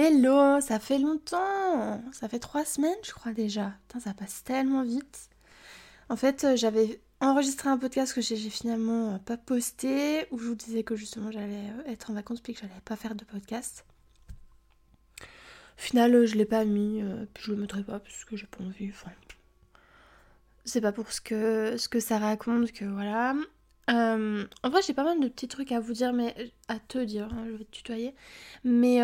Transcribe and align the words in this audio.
Hello, 0.00 0.60
ça 0.60 0.78
fait 0.78 1.00
longtemps 1.00 2.00
Ça 2.12 2.28
fait 2.28 2.38
trois 2.38 2.64
semaines 2.64 2.94
je 3.04 3.10
crois 3.10 3.32
déjà. 3.32 3.72
Putain, 3.88 3.98
ça 3.98 4.14
passe 4.14 4.44
tellement 4.44 4.84
vite. 4.84 5.28
En 6.08 6.14
fait, 6.14 6.44
euh, 6.44 6.54
j'avais 6.54 7.00
enregistré 7.20 7.68
un 7.68 7.78
podcast 7.78 8.14
que 8.14 8.20
j'ai 8.20 8.36
finalement 8.36 9.16
euh, 9.16 9.18
pas 9.18 9.36
posté, 9.36 10.26
où 10.30 10.38
je 10.38 10.44
vous 10.44 10.54
disais 10.54 10.84
que 10.84 10.94
justement 10.94 11.32
j'allais 11.32 11.72
euh, 11.80 11.90
être 11.90 12.12
en 12.12 12.14
vacances 12.14 12.40
puis 12.40 12.54
que 12.54 12.60
j'allais 12.60 12.80
pas 12.84 12.94
faire 12.94 13.16
de 13.16 13.24
podcast. 13.24 13.84
Au 15.20 15.24
final, 15.78 16.26
je 16.26 16.36
l'ai 16.36 16.44
pas 16.44 16.64
mis, 16.64 17.02
puis 17.34 17.46
je 17.46 17.50
le 17.50 17.60
mettrai 17.60 17.82
pas 17.82 17.98
parce 17.98 18.24
que 18.24 18.36
j'ai 18.36 18.46
pas 18.46 18.62
envie. 18.62 18.92
C'est 20.64 20.80
pas 20.80 20.92
pour 20.92 21.10
ce 21.10 21.20
que, 21.20 21.76
ce 21.76 21.88
que 21.88 21.98
ça 21.98 22.18
raconte 22.18 22.70
que 22.70 22.84
voilà. 22.84 23.34
en 23.88 24.70
vrai, 24.70 24.80
j'ai 24.86 24.94
pas 24.94 25.02
mal 25.02 25.18
de 25.18 25.26
petits 25.26 25.48
trucs 25.48 25.72
à 25.72 25.80
vous 25.80 25.92
dire, 25.92 26.12
mais 26.12 26.52
à 26.68 26.78
te 26.78 26.98
dire, 26.98 27.28
hein, 27.32 27.46
je 27.46 27.52
vais 27.56 27.64
te 27.64 27.70
tutoyer. 27.72 28.14
Mais 28.62 29.00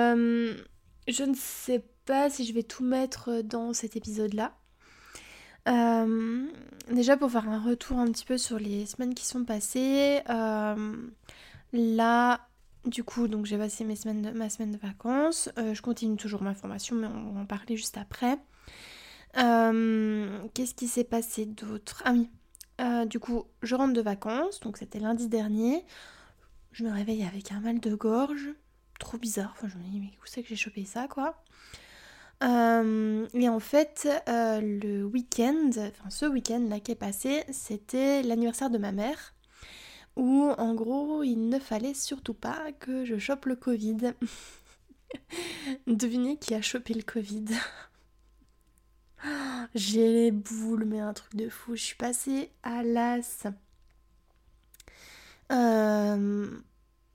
je 1.08 1.24
ne 1.24 1.34
sais 1.34 1.84
pas 2.04 2.30
si 2.30 2.44
je 2.44 2.52
vais 2.52 2.62
tout 2.62 2.84
mettre 2.84 3.42
dans 3.42 3.72
cet 3.72 3.96
épisode-là. 3.96 4.54
Euh, 5.66 6.46
déjà 6.90 7.16
pour 7.16 7.30
faire 7.30 7.48
un 7.48 7.60
retour 7.60 7.98
un 7.98 8.10
petit 8.10 8.24
peu 8.24 8.36
sur 8.36 8.58
les 8.58 8.86
semaines 8.86 9.14
qui 9.14 9.26
sont 9.26 9.44
passées. 9.44 10.20
Euh, 10.28 10.96
là, 11.72 12.48
du 12.84 13.02
coup, 13.04 13.28
donc 13.28 13.46
j'ai 13.46 13.56
passé 13.56 13.84
ma 13.84 13.96
semaine 13.96 14.22
de 14.22 14.78
vacances. 14.78 15.48
Euh, 15.58 15.74
je 15.74 15.82
continue 15.82 16.16
toujours 16.16 16.42
ma 16.42 16.54
formation, 16.54 16.96
mais 16.96 17.06
on 17.06 17.32
va 17.32 17.40
en 17.40 17.46
parler 17.46 17.76
juste 17.76 17.98
après. 17.98 18.38
Qu'est-ce 19.34 20.74
qui 20.74 20.86
s'est 20.86 21.04
passé 21.04 21.46
d'autre? 21.46 22.02
Ah 22.04 22.12
oui, 22.12 22.28
du 23.06 23.18
coup, 23.18 23.44
je 23.62 23.74
rentre 23.74 23.94
de 23.94 24.00
vacances, 24.00 24.60
donc 24.60 24.76
c'était 24.76 25.00
lundi 25.00 25.28
dernier. 25.28 25.84
Je 26.72 26.84
me 26.84 26.92
réveille 26.92 27.24
avec 27.24 27.52
un 27.52 27.60
mal 27.60 27.80
de 27.80 27.94
gorge 27.94 28.50
trop 29.04 29.18
bizarre. 29.18 29.54
Je 29.62 29.76
me 29.76 29.84
dis, 29.84 30.00
mais 30.00 30.10
où 30.22 30.26
c'est 30.26 30.42
que 30.42 30.48
j'ai 30.48 30.56
chopé 30.56 30.84
ça, 30.84 31.06
quoi? 31.08 31.36
Euh, 32.42 33.26
et 33.32 33.48
en 33.48 33.60
fait, 33.60 34.08
euh, 34.28 34.60
le 34.60 35.04
week-end, 35.04 35.70
enfin 35.76 36.10
ce 36.10 36.26
week-end 36.26 36.66
là 36.68 36.80
qui 36.80 36.90
est 36.92 36.96
passé, 36.96 37.44
c'était 37.52 38.22
l'anniversaire 38.22 38.70
de 38.70 38.78
ma 38.78 38.92
mère, 38.92 39.34
où 40.16 40.50
en 40.58 40.74
gros 40.74 41.22
il 41.22 41.48
ne 41.48 41.58
fallait 41.58 41.94
surtout 41.94 42.34
pas 42.34 42.72
que 42.72 43.04
je 43.04 43.18
chope 43.18 43.46
le 43.46 43.56
Covid. 43.56 44.14
Devinez 45.86 46.36
qui 46.36 46.54
a 46.54 46.60
chopé 46.60 46.94
le 46.94 47.02
Covid? 47.02 47.46
J'ai 49.74 50.30
les 50.30 50.32
mais 50.84 51.00
un 51.00 51.14
truc 51.14 51.34
de 51.36 51.48
fou. 51.48 51.76
Je 51.76 51.82
suis 51.82 51.96
passée 51.96 52.50
à 52.62 52.82
l'as. 52.82 53.46
Euh, 55.52 56.50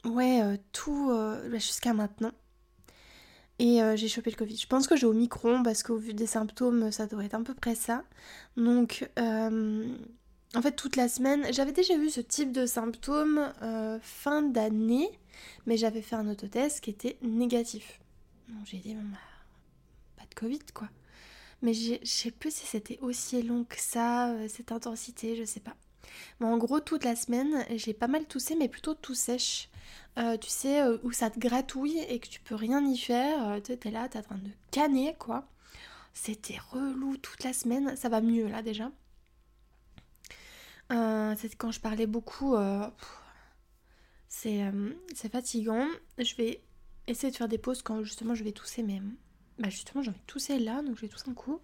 Ouais, 0.06 0.42
euh, 0.42 0.58
tout 0.72 1.10
euh, 1.12 1.50
bah, 1.50 1.58
jusqu'à 1.58 1.94
maintenant. 1.94 2.32
Et 3.60 3.82
euh, 3.82 3.98
j'ai 3.98 4.08
chopé 4.08 4.32
le 4.32 4.38
Covid. 4.38 4.56
Je 4.56 4.68
pense 4.68 4.88
que 4.88 4.96
j'ai 4.96 5.06
au 5.06 5.14
micron 5.14 5.64
parce 5.64 5.84
qu'au 5.84 5.98
vu 5.98 6.14
des 6.14 6.28
symptômes, 6.28 6.92
ça 6.92 7.08
devrait 7.08 7.26
être 7.26 7.34
à 7.34 7.44
peu 7.44 7.54
près 7.54 7.76
ça. 7.76 8.04
Donc, 8.56 9.10
en 9.18 10.62
fait, 10.62 10.72
toute 10.72 10.96
la 10.96 11.10
semaine, 11.10 11.46
j'avais 11.52 11.74
déjà 11.74 11.98
vu 11.98 12.10
ce 12.10 12.22
type 12.22 12.54
de 12.54 12.66
symptômes 12.66 13.52
fin 14.02 14.42
d'année, 14.44 15.10
mais 15.66 15.76
j'avais 15.76 16.02
fait 16.02 16.16
un 16.16 16.30
autotest 16.30 16.80
qui 16.80 16.90
était 16.90 17.18
négatif. 17.22 18.00
Donc 18.48 18.66
j'ai 18.66 18.78
dit, 18.78 18.96
bah, 18.96 19.18
pas 20.16 20.24
de 20.24 20.36
Covid 20.36 20.60
quoi. 20.74 20.88
Mais 21.62 21.74
je 21.74 21.98
sais 22.06 22.32
plus 22.32 22.56
si 22.56 22.66
c'était 22.66 22.98
aussi 23.02 23.44
long 23.44 23.66
que 23.66 23.76
ça, 23.78 24.34
cette 24.48 24.72
intensité, 24.72 25.36
je 25.36 25.44
sais 25.44 25.60
pas. 25.60 25.76
Mais 26.40 26.48
en 26.48 26.58
gros, 26.58 26.80
toute 26.80 27.04
la 27.04 27.18
semaine, 27.18 27.66
j'ai 27.76 27.94
pas 27.94 28.08
mal 28.08 28.26
toussé, 28.26 28.56
mais 28.56 28.70
plutôt 28.70 28.94
tout 28.94 29.16
sèche. 29.16 29.69
Euh, 30.18 30.38
tu 30.38 30.50
sais, 30.50 30.82
euh, 30.82 30.98
où 31.04 31.12
ça 31.12 31.30
te 31.30 31.40
gratouille 31.40 32.00
et 32.10 32.20
que 32.20 32.28
tu 32.28 32.42
peux 32.42 32.56
rien 32.56 32.86
y 32.86 32.98
faire. 32.98 33.48
Euh, 33.48 33.60
tu 33.62 33.72
es 33.72 33.92
là, 33.92 34.10
t'es 34.10 34.20
en 34.20 34.24
train 34.24 34.38
de 34.38 34.50
canner, 34.72 35.16
quoi. 35.18 35.48
C'était 36.14 36.58
relou 36.72 37.18
toute 37.18 37.44
la 37.44 37.54
semaine. 37.54 37.96
Ça 37.96 38.10
va 38.10 38.22
mieux, 38.22 38.48
là, 38.48 38.62
déjà. 38.62 38.92
c'est 40.90 41.56
quand 41.56 41.72
je 41.72 41.80
parlais 41.80 42.08
beaucoup. 42.08 42.56
c'est 44.28 45.30
fatigant. 45.32 45.88
Je 46.18 46.36
vais 46.36 46.62
essayer 47.08 47.32
de 47.32 47.38
faire 47.38 47.48
des 47.48 47.58
pauses 47.58 47.82
quand 47.82 48.04
justement 48.04 48.36
je 48.36 48.44
vais 48.44 48.52
tousser, 48.52 48.84
mais 48.84 49.02
bah 49.58 49.70
justement 49.70 50.04
j'ai 50.04 50.10
envie 50.10 50.20
de 50.20 50.26
tousser 50.26 50.60
là, 50.60 50.82
donc 50.82 50.96
je 50.96 51.02
vais 51.02 51.08
tousser 51.08 51.30
un 51.30 51.34
coup. 51.34 51.60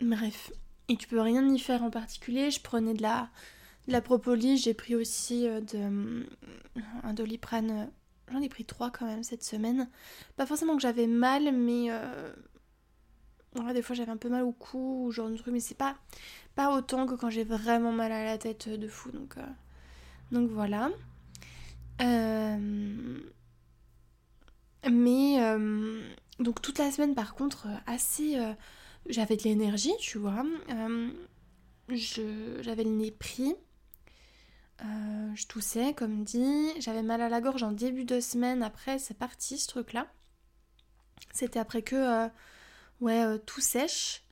Bref, 0.00 0.52
et 0.88 0.96
tu 0.96 1.08
peux 1.08 1.20
rien 1.20 1.46
y 1.52 1.58
faire 1.58 1.82
en 1.82 1.90
particulier. 1.90 2.50
Je 2.50 2.60
prenais 2.60 2.94
de 2.94 3.02
la, 3.02 3.30
la 3.88 4.00
propolis, 4.00 4.58
j'ai 4.58 4.74
pris 4.74 4.94
aussi 4.94 5.46
euh, 5.46 5.60
euh, 5.74 6.24
un 7.02 7.14
doliprane. 7.14 7.90
J'en 8.30 8.40
ai 8.40 8.48
pris 8.48 8.64
trois 8.64 8.90
quand 8.90 9.06
même 9.06 9.22
cette 9.22 9.42
semaine. 9.42 9.88
Pas 10.36 10.46
forcément 10.46 10.76
que 10.76 10.82
j'avais 10.82 11.06
mal, 11.06 11.52
mais 11.52 11.86
euh, 11.90 12.32
des 13.74 13.82
fois 13.82 13.94
j'avais 13.94 14.12
un 14.12 14.16
peu 14.16 14.28
mal 14.28 14.42
au 14.44 14.52
cou 14.52 15.06
ou 15.06 15.10
genre 15.10 15.28
de 15.28 15.36
truc, 15.36 15.52
mais 15.52 15.60
c'est 15.60 15.76
pas, 15.76 15.96
pas 16.54 16.74
autant 16.74 17.06
que 17.06 17.14
quand 17.14 17.30
j'ai 17.30 17.44
vraiment 17.44 17.92
mal 17.92 18.12
à 18.12 18.24
la 18.24 18.38
tête 18.38 18.68
de 18.68 18.88
fou. 18.88 19.10
Donc, 19.10 19.36
voilà. 20.50 20.90
Mais 24.90 25.38
donc 26.40 26.60
toute 26.60 26.78
la 26.78 26.90
semaine 26.90 27.14
par 27.14 27.34
contre 27.34 27.68
assez 27.86 28.36
j'avais 29.06 29.36
de 29.36 29.42
l'énergie, 29.42 29.92
tu 29.98 30.18
vois. 30.18 30.44
Euh, 30.70 31.10
j'avais 31.88 32.84
le 32.84 32.90
nez 32.90 33.10
pris. 33.10 33.54
Euh, 34.82 35.30
je 35.34 35.46
toussais, 35.46 35.94
comme 35.94 36.24
dit. 36.24 36.68
J'avais 36.80 37.02
mal 37.02 37.20
à 37.20 37.28
la 37.28 37.40
gorge 37.40 37.62
en 37.62 37.72
début 37.72 38.04
de 38.04 38.20
semaine. 38.20 38.62
Après, 38.62 38.98
c'est 38.98 39.16
parti 39.16 39.58
ce 39.58 39.68
truc-là. 39.68 40.06
C'était 41.32 41.58
après 41.58 41.82
que, 41.82 41.96
euh, 41.96 42.28
ouais, 43.00 43.38
tout 43.40 43.60
sèche. 43.60 44.22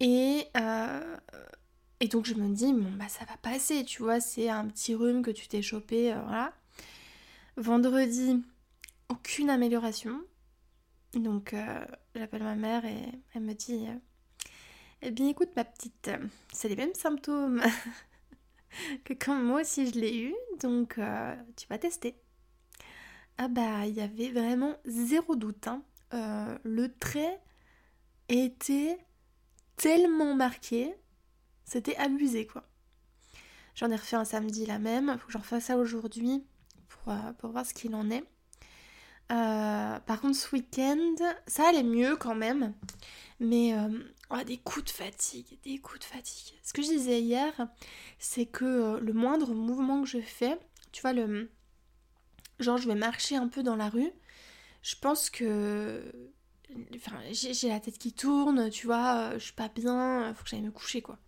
Et, 0.00 0.48
et 2.00 2.08
donc, 2.08 2.26
je 2.26 2.34
me 2.34 2.54
dis, 2.54 2.72
bon, 2.72 2.90
bah, 2.92 3.08
ça 3.08 3.24
va 3.24 3.36
passer, 3.36 3.84
tu 3.84 4.02
vois. 4.02 4.20
C'est 4.20 4.48
un 4.48 4.66
petit 4.68 4.94
rhume 4.94 5.22
que 5.22 5.30
tu 5.30 5.48
t'es 5.48 5.62
chopé, 5.62 6.12
voilà. 6.24 6.52
Vendredi, 7.56 8.42
aucune 9.08 9.50
amélioration. 9.50 10.20
Donc 11.14 11.54
euh, 11.54 11.84
j'appelle 12.14 12.42
ma 12.42 12.56
mère 12.56 12.84
et 12.84 13.02
elle 13.34 13.42
me 13.42 13.54
dit 13.54 13.86
euh, 13.88 13.94
Eh 15.02 15.10
bien 15.10 15.28
écoute 15.28 15.50
ma 15.56 15.64
petite, 15.64 16.08
euh, 16.08 16.18
c'est 16.52 16.68
les 16.68 16.76
mêmes 16.76 16.94
symptômes 16.94 17.62
que 19.04 19.12
quand 19.14 19.36
moi 19.36 19.60
aussi 19.62 19.90
je 19.90 19.98
l'ai 19.98 20.18
eu, 20.18 20.34
donc 20.60 20.98
tu 21.56 21.66
vas 21.68 21.78
tester. 21.78 22.16
Ah 23.38 23.48
bah 23.48 23.86
il 23.86 23.94
y 23.94 24.00
avait 24.00 24.30
vraiment 24.30 24.76
zéro 24.84 25.36
doute. 25.36 25.68
Hein. 25.68 25.82
le 26.62 26.88
trait 26.88 27.40
était 28.28 28.98
tellement 29.76 30.34
marqué, 30.34 30.94
c'était 31.64 31.96
abusé 31.96 32.46
quoi. 32.46 32.64
J'en 33.74 33.90
ai 33.90 33.96
refait 33.96 34.16
un 34.16 34.24
samedi 34.24 34.66
la 34.66 34.78
même, 34.78 35.16
faut 35.18 35.26
que 35.26 35.32
j'en 35.32 35.40
fasse 35.40 35.64
ça 35.64 35.76
aujourd'hui 35.76 36.44
pour, 36.88 37.12
pour 37.38 37.50
voir 37.50 37.66
ce 37.66 37.74
qu'il 37.74 37.94
en 37.94 38.08
est. 38.10 38.24
Euh, 39.32 39.98
par 40.00 40.20
contre, 40.20 40.36
ce 40.36 40.54
week-end, 40.54 41.14
ça 41.46 41.68
allait 41.68 41.82
mieux 41.82 42.16
quand 42.16 42.34
même. 42.34 42.74
Mais 43.40 43.74
euh, 43.74 43.88
des 44.42 44.58
coups 44.58 44.86
de 44.86 44.90
fatigue, 44.90 45.58
des 45.62 45.78
coups 45.78 46.00
de 46.00 46.04
fatigue. 46.04 46.54
Ce 46.64 46.72
que 46.72 46.82
je 46.82 46.88
disais 46.88 47.20
hier, 47.20 47.52
c'est 48.18 48.46
que 48.46 48.64
euh, 48.64 49.00
le 49.00 49.12
moindre 49.12 49.54
mouvement 49.54 50.02
que 50.02 50.08
je 50.08 50.20
fais, 50.20 50.58
tu 50.90 51.02
vois, 51.02 51.12
le 51.12 51.50
genre 52.58 52.78
je 52.78 52.88
vais 52.88 52.96
marcher 52.96 53.36
un 53.36 53.46
peu 53.46 53.62
dans 53.62 53.76
la 53.76 53.88
rue, 53.88 54.10
je 54.82 54.96
pense 55.00 55.30
que 55.30 56.02
enfin, 56.96 57.16
j'ai 57.30 57.68
la 57.68 57.78
tête 57.78 57.98
qui 57.98 58.12
tourne, 58.12 58.70
tu 58.70 58.86
vois, 58.86 59.34
je 59.34 59.44
suis 59.44 59.52
pas 59.52 59.68
bien, 59.68 60.34
faut 60.34 60.42
que 60.42 60.50
j'aille 60.50 60.62
me 60.62 60.72
coucher 60.72 61.02
quoi. 61.02 61.18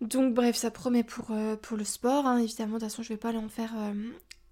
Donc 0.00 0.34
bref, 0.34 0.56
ça 0.56 0.70
promet 0.70 1.02
pour, 1.02 1.30
le 1.32 1.84
sport, 1.84 2.26
hein. 2.26 2.38
évidemment, 2.38 2.76
de 2.76 2.80
toute 2.80 2.90
façon 2.90 3.02
je 3.02 3.08
vais 3.08 3.16
pas 3.16 3.30
aller 3.30 3.38
en 3.38 3.48
faire 3.48 3.74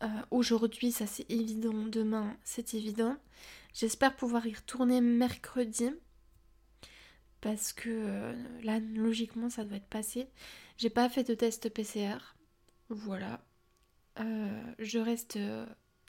euh, 0.03 0.09
aujourd'hui, 0.30 0.92
ça 0.92 1.06
c'est 1.06 1.28
évident. 1.30 1.86
Demain, 1.86 2.36
c'est 2.44 2.75
évident. 2.75 3.16
J'espère 3.74 4.15
pouvoir 4.15 4.47
y 4.47 4.54
retourner 4.54 5.00
mercredi. 5.00 5.91
Parce 7.40 7.72
que 7.72 7.88
euh, 7.88 8.34
là, 8.62 8.80
logiquement, 8.80 9.50
ça 9.50 9.64
doit 9.64 9.76
être 9.76 9.86
passé. 9.86 10.28
J'ai 10.76 10.90
pas 10.90 11.08
fait 11.08 11.24
de 11.24 11.34
test 11.34 11.68
PCR. 11.68 12.34
Voilà. 12.88 13.40
Euh, 14.20 14.62
je 14.78 14.98
reste 14.98 15.38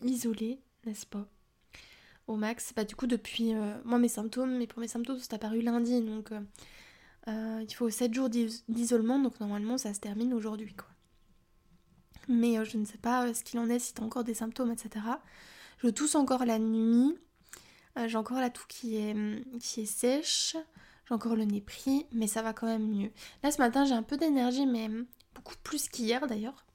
isolée, 0.03 0.59
n'est-ce 0.85 1.05
pas? 1.05 1.27
Au 2.27 2.35
max. 2.35 2.73
Bah, 2.75 2.83
du 2.83 2.95
coup, 2.95 3.07
depuis. 3.07 3.53
moi, 3.83 3.99
mes 3.99 4.07
symptômes, 4.07 4.57
mes 4.57 4.67
premiers 4.67 4.87
symptômes 4.87 5.19
sont 5.19 5.33
apparus 5.33 5.63
lundi. 5.63 6.01
Donc, 6.01 6.31
il 7.27 7.73
faut 7.73 7.89
7 7.89 8.13
jours 8.13 8.29
d'isolement. 8.29 9.19
Donc, 9.19 9.39
normalement, 9.39 9.77
ça 9.77 9.93
se 9.93 9.99
termine 9.99 10.33
aujourd'hui, 10.33 10.73
quoi 10.73 10.89
mais 12.29 12.57
euh, 12.57 12.63
je 12.63 12.77
ne 12.77 12.85
sais 12.85 12.97
pas 12.97 13.25
euh, 13.25 13.33
ce 13.33 13.43
qu'il 13.43 13.59
en 13.59 13.69
est, 13.69 13.79
si 13.79 13.93
tu 13.93 14.01
as 14.01 14.05
encore 14.05 14.23
des 14.23 14.35
symptômes, 14.35 14.71
etc. 14.71 15.05
Je 15.79 15.89
tousse 15.89 16.15
encore 16.15 16.45
la 16.45 16.59
nuit, 16.59 17.17
euh, 17.97 18.07
j'ai 18.07 18.17
encore 18.17 18.39
la 18.39 18.49
toux 18.49 18.65
qui 18.69 18.97
est, 18.97 19.15
qui 19.59 19.81
est 19.81 19.85
sèche, 19.85 20.55
j'ai 21.09 21.15
encore 21.15 21.35
le 21.35 21.43
nez 21.43 21.61
pris, 21.61 22.05
mais 22.11 22.27
ça 22.27 22.41
va 22.41 22.53
quand 22.53 22.67
même 22.67 22.87
mieux. 22.87 23.11
Là 23.43 23.51
ce 23.51 23.57
matin 23.57 23.83
j'ai 23.85 23.95
un 23.95 24.03
peu 24.03 24.17
d'énergie, 24.17 24.65
mais 24.65 24.89
beaucoup 25.35 25.55
plus 25.63 25.89
qu'hier 25.89 26.27
d'ailleurs. 26.27 26.65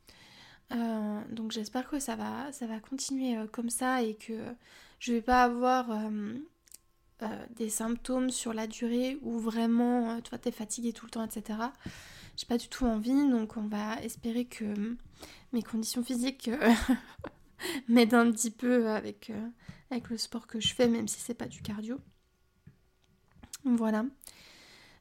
donc 1.30 1.52
j'espère 1.52 1.88
que 1.88 1.98
ça 2.00 2.16
va, 2.16 2.52
ça 2.52 2.66
va 2.66 2.80
continuer 2.80 3.36
comme 3.52 3.70
ça 3.70 4.02
et 4.02 4.14
que 4.14 4.34
je 4.98 5.12
vais 5.12 5.22
pas 5.22 5.44
avoir 5.44 5.88
des 7.50 7.68
symptômes 7.68 8.30
sur 8.30 8.52
la 8.52 8.66
durée 8.66 9.18
où 9.22 9.38
vraiment 9.38 10.20
toi 10.20 10.38
t'es 10.38 10.50
fatigué 10.50 10.92
tout 10.92 11.06
le 11.06 11.10
temps, 11.10 11.24
etc. 11.24 11.58
J'ai 12.36 12.46
pas 12.46 12.58
du 12.58 12.68
tout 12.68 12.84
envie, 12.84 13.28
donc 13.30 13.56
on 13.56 13.68
va 13.68 14.02
espérer 14.02 14.44
que 14.44 14.96
mes 15.52 15.62
conditions 15.62 16.02
physiques 16.02 16.50
m'aident 17.88 18.14
un 18.14 18.32
petit 18.32 18.50
peu 18.50 18.90
avec, 18.90 19.30
avec 19.90 20.10
le 20.10 20.18
sport 20.18 20.46
que 20.46 20.60
je 20.60 20.74
fais, 20.74 20.88
même 20.88 21.06
si 21.06 21.20
c'est 21.20 21.34
pas 21.34 21.46
du 21.46 21.62
cardio. 21.62 22.00
Voilà. 23.64 24.04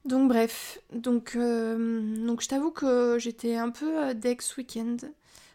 Donc 0.06 0.28
bref, 0.28 0.80
donc, 0.92 1.36
euh, 1.36 2.26
donc 2.26 2.42
je 2.42 2.48
t'avoue 2.50 2.72
que 2.72 3.18
j'étais 3.20 3.56
un 3.56 3.70
peu 3.70 4.06
euh, 4.10 4.14
dex 4.14 4.58
week-end 4.58 4.98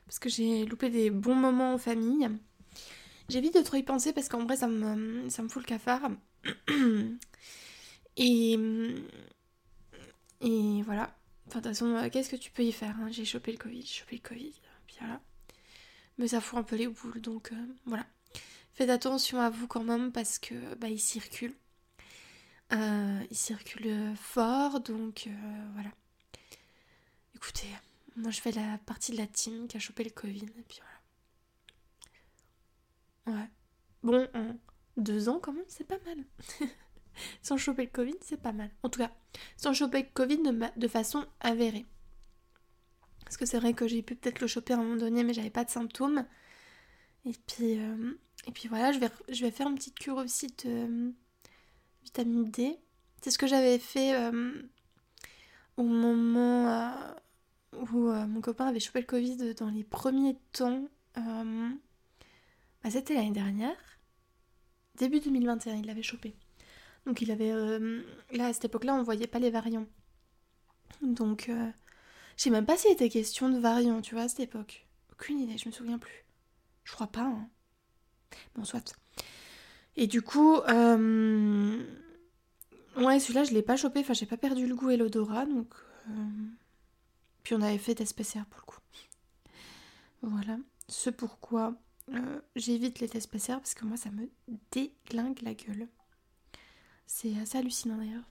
parce 0.06 0.19
que 0.19 0.31
j'ai 0.31 0.64
loupé 0.64 0.88
des 0.88 1.10
bons 1.10 1.34
moments 1.34 1.75
en 1.75 1.78
famille. 1.78 2.28
J'évite 3.28 3.55
de 3.55 3.60
trop 3.60 3.76
y 3.76 3.82
penser 3.82 4.14
parce 4.14 4.28
qu'en 4.28 4.44
vrai 4.44 4.56
ça 4.56 4.66
me, 4.66 5.28
ça 5.28 5.43
me 5.43 5.49
fout 5.49 5.62
le 5.62 5.66
cafard. 5.69 6.10
et, 8.16 8.56
voilà. 10.84 11.14
Enfin 11.46 11.60
de 11.60 11.64
toute 11.64 11.75
façon, 11.75 11.94
euh, 11.96 12.08
qu'est-ce 12.10 12.31
que 12.31 12.37
tu 12.37 12.50
peux 12.50 12.62
y 12.62 12.72
faire 12.72 12.96
hein? 13.00 13.08
J'ai 13.10 13.26
chopé 13.26 13.52
le 13.52 13.58
Covid, 13.58 13.82
j'ai 13.82 14.00
chopé 14.00 14.16
le 14.16 14.26
Covid, 14.26 14.52
puis 14.87 14.96
voilà. 14.99 15.20
Mais 16.16 16.28
ça 16.28 16.40
fout 16.40 16.58
un 16.58 16.62
peu 16.62 16.76
les 16.76 16.88
boules, 16.88 17.20
donc 17.20 17.52
voilà. 17.84 18.06
Faites 18.72 18.90
attention 18.90 19.40
à 19.40 19.50
vous 19.50 19.66
quand 19.66 19.84
même 19.84 20.10
parce 20.10 20.38
que 20.38 20.75
bah 20.76 20.88
il 20.88 21.00
circule. 21.00 21.55
Euh, 22.73 23.25
il 23.31 23.37
circule 23.37 24.15
fort, 24.17 24.81
donc 24.81 25.25
euh, 25.26 25.70
voilà. 25.75 25.91
Écoutez, 27.35 27.69
moi 28.17 28.31
je 28.31 28.41
fais 28.41 28.53
la 28.53 28.79
partie 28.79 29.12
de 29.12 29.17
la 29.17 29.26
team 29.26 29.69
qui 29.69 29.76
a 29.76 29.81
chopé 29.81 30.05
le 30.05 30.11
Covid, 30.11 30.44
et 30.44 30.65
puis 30.69 30.81
voilà. 33.25 33.41
Ouais. 33.41 33.50
Bon, 34.03 34.29
en 34.35 34.56
deux 34.97 35.29
ans 35.29 35.38
quand 35.41 35.53
même, 35.53 35.65
c'est 35.69 35.87
pas 35.87 35.99
mal. 36.05 36.25
sans 37.43 37.56
choper 37.56 37.85
le 37.85 37.91
Covid, 37.91 38.17
c'est 38.23 38.41
pas 38.41 38.53
mal. 38.53 38.70
En 38.82 38.88
tout 38.91 39.00
cas, 39.00 39.11
sans 39.56 39.73
choper 39.73 40.03
le 40.03 40.09
Covid 40.12 40.38
de, 40.38 40.79
de 40.79 40.88
façon 40.88 41.26
avérée. 41.41 41.87
Parce 43.25 43.37
que 43.37 43.47
c'est 43.47 43.59
vrai 43.59 43.75
que 43.75 43.87
j'ai 43.87 44.03
pu 44.03 44.15
peut-être 44.15 44.41
le 44.41 44.47
choper 44.47 44.73
à 44.73 44.79
un 44.79 44.82
moment 44.82 44.97
donné, 44.97 45.25
mais 45.25 45.35
j'avais 45.35 45.50
pas 45.50 45.65
de 45.65 45.70
symptômes. 45.70 46.26
Et 47.25 47.32
puis, 47.47 47.79
euh, 47.79 48.12
et 48.47 48.53
puis 48.53 48.69
voilà, 48.69 48.93
je 48.93 48.99
vais, 48.99 49.11
je 49.29 49.44
vais 49.44 49.50
faire 49.50 49.69
une 49.69 49.75
petite 49.75 49.99
cure 49.99 50.17
aussi 50.17 50.47
de 50.65 51.12
vitamine 52.08 52.50
D. 52.50 52.78
C'est 53.20 53.31
ce 53.31 53.38
que 53.38 53.46
j'avais 53.46 53.78
fait 53.78 54.14
euh, 54.14 54.62
au 55.76 55.82
moment 55.82 56.69
euh, 56.69 57.14
où 57.93 58.08
euh, 58.08 58.26
mon 58.26 58.40
copain 58.40 58.66
avait 58.66 58.81
chopé 58.81 59.00
le 59.00 59.06
Covid 59.06 59.55
dans 59.55 59.69
les 59.69 59.84
premiers 59.84 60.37
temps. 60.52 60.88
Bah, 61.14 62.90
c'était 62.90 63.14
l'année 63.14 63.32
dernière. 63.32 63.76
Début 64.94 65.20
2021, 65.20 65.76
il 65.76 65.87
l'avait 65.87 66.02
chopé. 66.02 66.34
Donc 67.06 67.20
il 67.20 67.31
avait... 67.31 67.52
là, 68.32 68.46
à 68.46 68.52
cette 68.52 68.66
époque-là, 68.66 68.94
on 68.94 69.02
voyait 69.02 69.26
pas 69.26 69.38
les 69.38 69.50
variants. 69.50 69.87
Donc... 71.02 71.49
je 71.49 72.43
sais 72.43 72.50
même 72.50 72.66
pas 72.66 72.76
s'il 72.76 72.93
était 72.93 73.08
question 73.08 73.50
de 73.50 73.58
variants, 73.58 74.00
tu 74.00 74.14
vois, 74.14 74.25
à 74.25 74.28
cette 74.28 74.40
époque. 74.40 74.87
Aucune 75.12 75.40
idée, 75.40 75.58
je 75.58 75.69
me 75.69 75.72
souviens 75.72 75.99
plus. 75.99 76.25
Je 76.84 76.93
crois 76.93 77.08
pas. 77.08 77.22
Hein. 77.22 77.49
Bon, 78.55 78.64
soit. 78.64 78.94
Et 80.00 80.06
du 80.06 80.22
coup, 80.22 80.54
euh... 80.54 81.82
ouais, 82.98 83.18
celui-là, 83.18 83.42
je 83.42 83.50
l'ai 83.50 83.62
pas 83.62 83.74
chopé. 83.74 83.98
Enfin, 83.98 84.14
j'ai 84.14 84.26
pas 84.26 84.36
perdu 84.36 84.64
le 84.64 84.76
goût 84.76 84.90
et 84.90 84.96
l'odorat. 84.96 85.44
Donc, 85.44 85.74
euh, 86.08 86.12
puis 87.42 87.56
on 87.56 87.62
avait 87.62 87.78
fait 87.78 87.96
des 87.96 88.04
PCR 88.04 88.44
pour 88.48 88.60
le 88.60 88.66
coup. 88.66 88.78
Voilà. 90.22 90.56
Ce 90.88 91.10
pourquoi 91.10 91.74
euh, 92.14 92.40
j'évite 92.54 93.00
les 93.00 93.08
tests 93.08 93.28
PCR 93.28 93.56
parce 93.56 93.74
que 93.74 93.84
moi, 93.84 93.96
ça 93.96 94.10
me 94.12 94.30
déglingue 94.70 95.42
la 95.42 95.54
gueule. 95.54 95.88
C'est 97.06 97.36
assez 97.40 97.58
hallucinant 97.58 97.96
d'ailleurs. 97.96 98.24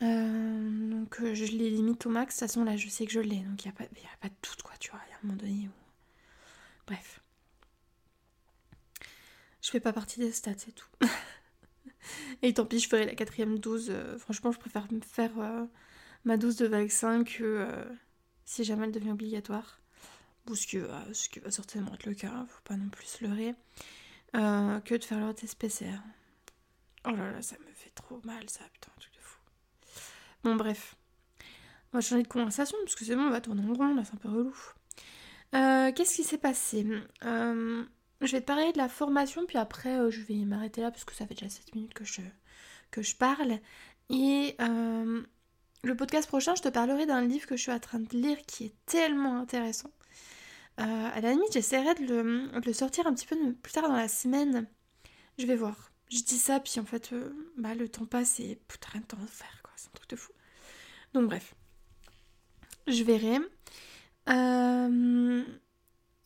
Donc 0.00 1.18
je 1.20 1.44
les 1.44 1.70
limite 1.70 2.04
au 2.06 2.10
max. 2.10 2.34
De 2.34 2.40
toute 2.40 2.48
façon, 2.48 2.64
là, 2.64 2.76
je 2.76 2.88
sais 2.88 3.06
que 3.06 3.12
je 3.12 3.20
l'ai. 3.20 3.42
Donc 3.42 3.64
il 3.64 3.68
n'y 3.68 3.74
a, 3.74 3.76
pas, 3.76 3.84
a 3.84 4.16
pas 4.20 4.28
de 4.28 4.34
tout, 4.42 4.56
quoi, 4.64 4.74
tu 4.80 4.90
vois. 4.90 5.00
Il 5.06 5.10
y 5.10 5.14
a 5.14 5.16
un 5.16 5.20
moment 5.22 5.38
donné 5.38 5.68
où... 5.68 5.72
Bref. 6.88 7.20
Je 9.68 9.72
fais 9.72 9.80
pas 9.80 9.92
partie 9.92 10.18
des 10.18 10.32
stats, 10.32 10.52
c'est 10.56 10.74
tout. 10.74 10.88
Et 12.42 12.54
tant 12.54 12.64
pis, 12.64 12.78
je 12.78 12.88
ferai 12.88 13.04
la 13.04 13.14
quatrième 13.14 13.58
dose. 13.58 13.88
Euh, 13.90 14.16
franchement, 14.16 14.50
je 14.50 14.58
préfère 14.58 14.90
me 14.90 15.02
faire 15.02 15.38
euh, 15.38 15.66
ma 16.24 16.38
dose 16.38 16.56
de 16.56 16.66
vaccin 16.66 17.22
que 17.22 17.44
euh, 17.44 17.84
si 18.46 18.64
jamais 18.64 18.86
elle 18.86 18.92
devient 18.92 19.10
obligatoire. 19.10 19.78
Ou 20.48 20.54
ce 20.54 20.66
qui, 20.66 20.78
va, 20.78 21.04
certainement 21.50 21.92
être 21.92 22.06
le 22.06 22.14
cas, 22.14 22.30
hein, 22.30 22.46
faut 22.48 22.62
pas 22.64 22.78
non 22.78 22.88
plus 22.88 23.04
se 23.04 23.24
leurrer. 23.26 23.54
que 24.32 24.94
de 24.94 25.04
faire 25.04 25.20
leur 25.20 25.34
test 25.34 25.58
PCR. 25.58 26.00
Oh 27.04 27.10
là 27.10 27.30
là, 27.30 27.42
ça 27.42 27.58
me 27.58 27.70
fait 27.74 27.90
trop 27.90 28.22
mal 28.24 28.48
ça, 28.48 28.64
putain, 28.72 28.90
un 28.96 29.00
truc 29.00 29.12
de 29.12 29.20
fou. 29.20 29.38
Bon, 30.44 30.56
bref. 30.56 30.96
On 31.92 31.98
va 31.98 32.00
changer 32.00 32.22
de 32.22 32.28
conversation 32.28 32.78
parce 32.84 32.94
que 32.94 33.04
c'est 33.04 33.16
bon, 33.16 33.26
on 33.26 33.30
va 33.30 33.42
tourner 33.42 33.68
en 33.68 33.74
rond, 33.74 33.94
là, 33.94 34.02
c'est 34.02 34.14
un 34.14 34.16
peu 34.16 34.30
relou. 34.30 34.56
Qu'est-ce 35.52 36.14
qui 36.14 36.24
s'est 36.24 36.38
passé? 36.38 36.86
Je 38.20 38.32
vais 38.32 38.40
te 38.40 38.46
parler 38.46 38.72
de 38.72 38.78
la 38.78 38.88
formation, 38.88 39.46
puis 39.46 39.58
après 39.58 39.96
euh, 39.98 40.10
je 40.10 40.20
vais 40.22 40.44
m'arrêter 40.44 40.80
là 40.80 40.90
parce 40.90 41.04
que 41.04 41.14
ça 41.14 41.26
fait 41.26 41.34
déjà 41.34 41.48
7 41.48 41.74
minutes 41.74 41.94
que 41.94 42.04
je, 42.04 42.20
que 42.90 43.02
je 43.02 43.14
parle. 43.14 43.58
Et 44.10 44.56
euh, 44.60 45.22
le 45.84 45.96
podcast 45.96 46.28
prochain, 46.28 46.54
je 46.54 46.62
te 46.62 46.68
parlerai 46.68 47.06
d'un 47.06 47.22
livre 47.22 47.46
que 47.46 47.56
je 47.56 47.62
suis 47.62 47.72
en 47.72 47.78
train 47.78 48.00
de 48.00 48.16
lire 48.16 48.38
qui 48.46 48.66
est 48.66 48.74
tellement 48.86 49.38
intéressant. 49.38 49.90
Euh, 50.80 51.10
à 51.12 51.20
la 51.20 51.32
limite, 51.32 51.52
j'essaierai 51.52 51.94
de 51.94 52.50
le, 52.64 52.72
sortir 52.72 53.06
un 53.06 53.14
petit 53.14 53.26
peu 53.26 53.36
plus 53.54 53.72
tard 53.72 53.88
dans 53.88 53.96
la 53.96 54.08
semaine. 54.08 54.68
Je 55.38 55.46
vais 55.46 55.56
voir. 55.56 55.90
Je 56.10 56.22
dis 56.22 56.38
ça, 56.38 56.60
puis 56.60 56.80
en 56.80 56.84
fait, 56.84 57.12
bah, 57.56 57.74
le 57.74 57.88
temps 57.88 58.06
passe 58.06 58.40
et 58.40 58.60
putain, 58.68 58.88
rien 58.92 59.00
de 59.02 59.06
temps 59.06 59.18
à 59.22 59.26
faire, 59.26 59.60
quoi. 59.62 59.72
C'est 59.76 59.88
un 59.88 59.92
truc 59.92 60.10
de 60.10 60.16
fou. 60.16 60.32
Donc, 61.14 61.26
bref. 61.26 61.54
Je 62.86 63.02
verrai. 63.04 63.38
Euh, 64.28 65.44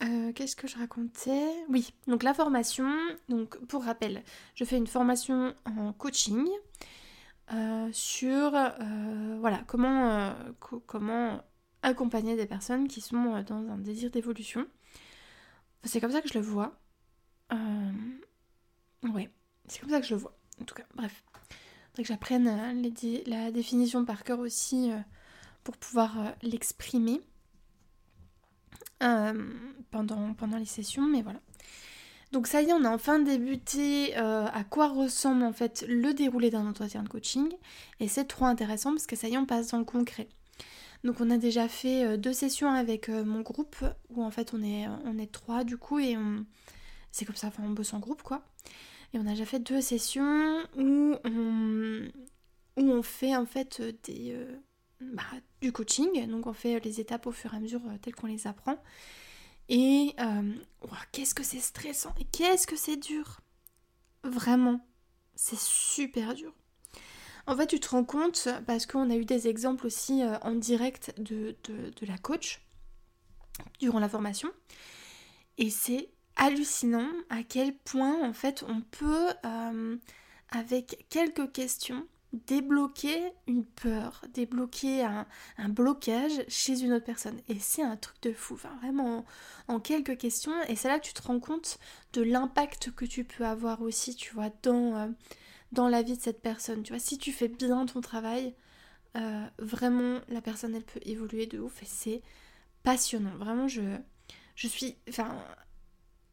euh, 0.03 0.33
qu'est-ce 0.33 0.57
que 0.57 0.67
je 0.67 0.77
racontais? 0.77 1.49
Oui, 1.69 1.93
donc 2.09 2.23
la 2.23 2.35
formation. 2.35 2.91
Donc 3.29 3.57
pour 3.67 3.85
rappel, 3.85 4.23
je 4.55 4.65
fais 4.65 4.77
une 4.77 4.87
formation 4.87 5.55
en 5.65 5.93
coaching 5.93 6.49
euh, 7.53 7.89
sur 7.93 8.55
euh, 8.55 9.37
voilà 9.41 9.63
comment 9.67 10.35
comment 10.87 11.43
accompagner 11.83 12.37
des 12.37 12.47
personnes 12.47 12.89
qui 12.89 13.01
sont 13.01 13.43
dans 13.43 13.69
un 13.71 13.79
désir 13.79 14.11
d'évolution. 14.11 14.67
c'est 15.85 16.01
comme 16.01 16.13
ça 16.13 16.21
que 16.21 16.29
je 16.29 16.35
le 16.35 16.45
vois. 16.45 16.79
ouais, 19.03 19.31
c'est 19.69 19.81
comme 19.81 19.91
ça 19.91 20.01
que 20.01 20.07
je 20.07 20.15
le 20.15 20.21
vois. 20.21 20.37
En 20.61 20.65
tout 20.65 20.75
cas, 20.75 20.85
bref, 20.95 21.23
faudrait 21.91 22.03
que 22.03 22.09
j'apprenne 22.09 22.83
la 23.27 23.51
définition 23.53 24.05
par 24.05 24.25
cœur 24.25 24.41
aussi 24.41 24.91
pour 25.65 25.77
pouvoir 25.77 26.35
l'exprimer. 26.43 27.21
Euh, 29.03 29.33
pendant, 29.91 30.33
pendant 30.35 30.57
les 30.57 30.65
sessions, 30.65 31.07
mais 31.07 31.23
voilà. 31.23 31.41
Donc 32.31 32.47
ça 32.47 32.63
y 32.63 32.71
est, 32.71 32.73
on 32.73 32.85
a 32.85 32.91
enfin 32.91 33.19
débuté 33.19 34.17
euh, 34.17 34.47
à 34.47 34.65
quoi 34.65 34.89
ressemble 34.89 35.43
en 35.43 35.53
fait 35.53 35.85
le 35.87 36.15
déroulé 36.15 36.51
d'un 36.51 36.67
entretien 36.67 37.03
de 37.03 37.09
coaching. 37.09 37.53
Et 38.01 38.09
c'est 38.09 38.25
trop 38.25 38.47
intéressant 38.47 38.93
parce 38.93 39.07
que 39.07 39.17
ça 39.17 39.29
y 39.29 39.35
est, 39.35 39.39
on 39.39 39.45
passe 39.45 39.69
dans 39.69 39.79
le 39.79 39.85
concret. 39.85 40.29
Donc 41.05 41.21
on 41.21 41.31
a 41.31 41.37
déjà 41.37 41.69
fait 41.69 42.07
euh, 42.07 42.17
deux 42.17 42.33
sessions 42.33 42.71
avec 42.71 43.09
mon 43.09 43.41
groupe 43.41 43.77
où 44.09 44.23
en 44.23 44.31
fait 44.31 44.55
on 44.55 44.63
est, 44.63 44.87
on 45.05 45.19
est 45.19 45.31
trois 45.31 45.65
du 45.65 45.77
coup 45.77 45.99
et 45.99 46.17
on... 46.17 46.47
c'est 47.11 47.27
comme 47.27 47.37
ça, 47.37 47.49
enfin 47.49 47.65
on 47.67 47.71
bosse 47.71 47.93
en 47.93 47.99
groupe 47.99 48.23
quoi. 48.23 48.43
Et 49.13 49.19
on 49.19 49.27
a 49.27 49.31
déjà 49.31 49.45
fait 49.45 49.59
deux 49.59 49.83
sessions 49.83 50.63
où 50.79 51.17
où 52.79 52.83
on 52.91 53.03
fait 53.03 53.37
en 53.37 53.45
fait 53.45 53.83
des, 54.05 54.35
bah, 55.13 55.23
du 55.61 55.73
coaching. 55.73 56.27
Donc 56.29 56.47
on 56.47 56.53
fait 56.53 56.81
les 56.81 57.01
étapes 57.01 57.27
au 57.27 57.33
fur 57.33 57.53
et 57.55 57.57
à 57.57 57.61
mesure 57.61 57.81
euh, 57.87 57.99
telles 58.01 58.15
qu'on 58.15 58.27
les 58.27 58.47
apprend. 58.47 58.77
Et 59.69 60.15
euh, 60.21 60.55
qu'est-ce 61.13 61.35
que 61.35 61.43
c'est 61.43 61.61
stressant 61.61 62.15
et 62.21 62.25
qu'est-ce 62.25 62.67
que 62.67 62.77
c'est 62.77 62.97
dur. 62.97 63.41
Vraiment, 64.25 64.85
c'est 65.35 65.59
super 65.59 66.35
dur. 66.35 66.53
En 67.47 67.57
fait, 67.57 67.67
tu 67.67 67.81
te 67.81 67.89
rends 67.89 68.05
compte, 68.05 68.49
parce 68.67 68.87
qu'on 68.87 69.11
a 69.11 69.17
eu 69.17 69.25
des 69.25 69.49
exemples 69.49 69.87
aussi 69.87 70.23
euh, 70.23 70.39
en 70.43 70.55
direct 70.55 71.13
de, 71.19 71.57
de, 71.65 72.07
la 72.07 72.17
coach 72.17 72.61
durant 73.81 73.99
la 73.99 74.09
formation. 74.09 74.51
Et 75.59 75.71
c'est 75.71 76.11
hallucinant 76.37 77.09
à 77.31 77.43
quel 77.43 77.77
point, 77.77 78.23
en 78.23 78.33
fait, 78.33 78.65
on 78.69 78.81
peut, 78.81 79.29
avec 80.51 81.07
quelques 81.11 81.51
questions, 81.53 82.07
débloquer 82.33 83.33
une 83.47 83.65
peur, 83.65 84.25
débloquer 84.33 85.05
un, 85.05 85.27
blocage 85.69 86.33
chez 86.49 86.81
une 86.83 86.93
autre 86.93 87.05
personne. 87.05 87.41
Et 87.49 87.59
c'est 87.59 87.83
un 87.83 87.97
truc 87.97 88.21
de 88.23 88.33
fou, 88.33 88.55
enfin 88.55 88.75
vraiment 88.81 89.25
en, 89.69 89.81
quelques 89.81 90.17
questions. 90.19 90.55
Et 90.69 90.77
c'est 90.77 90.89
là 90.89 90.99
que 90.99 91.07
tu 91.07 91.13
te 91.13 91.23
rends 91.23 91.41
compte 91.41 91.79
de 92.15 92.23
l'impact 92.23 92.93
que 92.93 93.05
tu 93.05 93.25
peux 93.25 93.45
avoir 93.45 93.83
aussi, 93.83 94.17
tu 94.17 94.35
vois, 94.35 94.51
dans, 94.63 94.97
euh, 94.97 95.09
dans 95.73 95.89
la 95.89 96.03
vie 96.03 96.17
de 96.17 96.23
cette 96.23 96.43
personne. 96.43 96.83
Tu 96.83 96.93
vois, 96.93 97.01
si 97.01 97.19
tu 97.19 97.33
fais 97.33 97.49
bien 97.49 97.85
ton 97.87 98.01
travail, 98.01 98.55
euh, 99.17 99.47
vraiment 99.59 100.21
la 100.29 100.41
personne 100.41 100.75
elle 100.75 100.85
peut 100.85 101.01
évoluer 101.05 101.47
de 101.47 101.59
ouf 101.59 101.83
et 101.83 101.87
c'est 101.87 102.23
passionnant. 102.83 103.37
Vraiment, 103.37 103.69
je, 103.69 103.83
je 104.57 104.69
suis. 104.69 104.97
Enfin. 105.09 105.37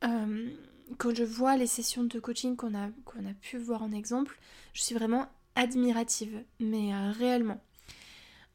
Euh, 0.06 0.50
quand 0.98 1.14
je 1.14 1.24
vois 1.24 1.56
les 1.56 1.68
sessions 1.68 2.04
de 2.04 2.20
coaching 2.20 2.56
qu'on 2.56 2.74
a, 2.74 2.90
qu'on 3.06 3.26
a 3.26 3.34
pu 3.34 3.58
voir 3.58 3.84
en 3.84 3.92
exemple, 3.92 4.40
je 4.74 4.82
suis 4.82 4.96
vraiment 4.96 5.28
admirative, 5.60 6.44
mais 6.60 6.94
euh, 6.94 7.12
réellement. 7.12 7.62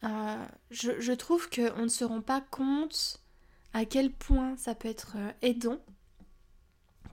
Euh, 0.04 0.44
je, 0.70 1.12
trouve 1.12 1.48
qu'on 1.48 1.82
ne 1.82 1.88
se 1.88 2.04
rend 2.04 2.20
pas 2.20 2.42
compte 2.50 3.20
à 3.72 3.84
quel 3.84 4.10
point 4.10 4.56
ça 4.56 4.74
peut 4.74 4.88
être 4.88 5.16
aidant 5.40 5.78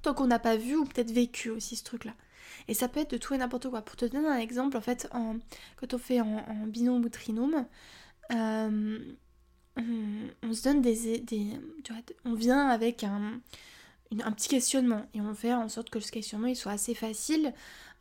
tant 0.01 0.13
qu'on 0.13 0.27
n'a 0.27 0.39
pas 0.39 0.57
vu 0.57 0.75
ou 0.75 0.85
peut-être 0.85 1.11
vécu 1.11 1.49
aussi 1.49 1.75
ce 1.75 1.83
truc-là. 1.83 2.13
Et 2.67 2.73
ça 2.73 2.87
peut 2.87 2.99
être 2.99 3.11
de 3.11 3.17
tout 3.17 3.33
et 3.33 3.37
n'importe 3.37 3.69
quoi. 3.69 3.81
Pour 3.81 3.95
te 3.95 4.05
donner 4.05 4.27
un 4.27 4.37
exemple, 4.37 4.75
en 4.75 4.81
fait, 4.81 5.07
quand 5.77 5.93
on 5.93 5.97
fait 5.97 6.21
en, 6.21 6.65
binôme 6.65 7.05
ou 7.05 7.09
trinôme, 7.09 7.65
euh, 8.31 9.13
on, 9.77 10.53
se 10.53 10.63
donne 10.63 10.81
des, 10.81 11.19
des 11.19 11.59
on 12.25 12.33
vient 12.33 12.67
avec 12.67 13.03
un, 13.03 13.39
un, 14.23 14.31
petit 14.31 14.49
questionnement 14.49 15.05
et 15.13 15.21
on 15.21 15.33
fait 15.33 15.53
en 15.53 15.69
sorte 15.69 15.89
que 15.89 15.99
ce 15.99 16.11
questionnement 16.11 16.47
il 16.47 16.55
soit 16.55 16.71
assez 16.71 16.93
facile, 16.93 17.53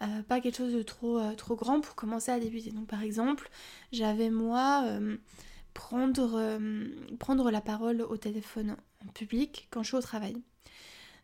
euh, 0.03 0.23
pas 0.23 0.41
quelque 0.41 0.57
chose 0.57 0.73
de 0.73 0.83
trop, 0.83 1.19
euh, 1.19 1.35
trop 1.35 1.57
grand 1.57 1.81
pour 1.81 1.95
commencer 1.95 2.31
à 2.31 2.39
débuter. 2.39 2.71
Donc 2.71 2.87
par 2.87 3.03
exemple, 3.03 3.51
j'avais 3.93 4.31
moi 4.31 4.85
prendre, 5.75 6.59
prendre 7.19 7.51
la 7.51 7.61
parole 7.61 8.03
au 8.03 8.17
téléphone 8.17 8.77
en 9.07 9.13
public 9.13 9.69
quand 9.71 9.83
je 9.83 9.89
suis 9.89 9.97
au 9.97 10.03
travail. 10.03 10.37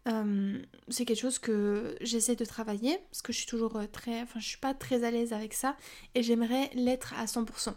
Euh, 0.07 0.63
c'est 0.89 1.05
quelque 1.05 1.21
chose 1.21 1.39
que 1.39 1.97
j'essaie 2.01 2.37
de 2.37 2.45
travailler 2.45 2.99
parce 3.11 3.23
que 3.23 3.33
je 3.33 3.39
suis 3.39 3.47
toujours 3.47 3.77
euh, 3.77 3.87
très. 3.87 4.23
Enfin, 4.23 4.39
je 4.39 4.47
suis 4.47 4.59
pas 4.59 4.75
très 4.75 5.05
à 5.05 5.11
l'aise 5.11 5.33
avec 5.33 5.53
ça 5.53 5.77
et 6.15 6.23
j'aimerais 6.23 6.71
l'être 6.75 7.15
à 7.15 7.25
100%. 7.25 7.75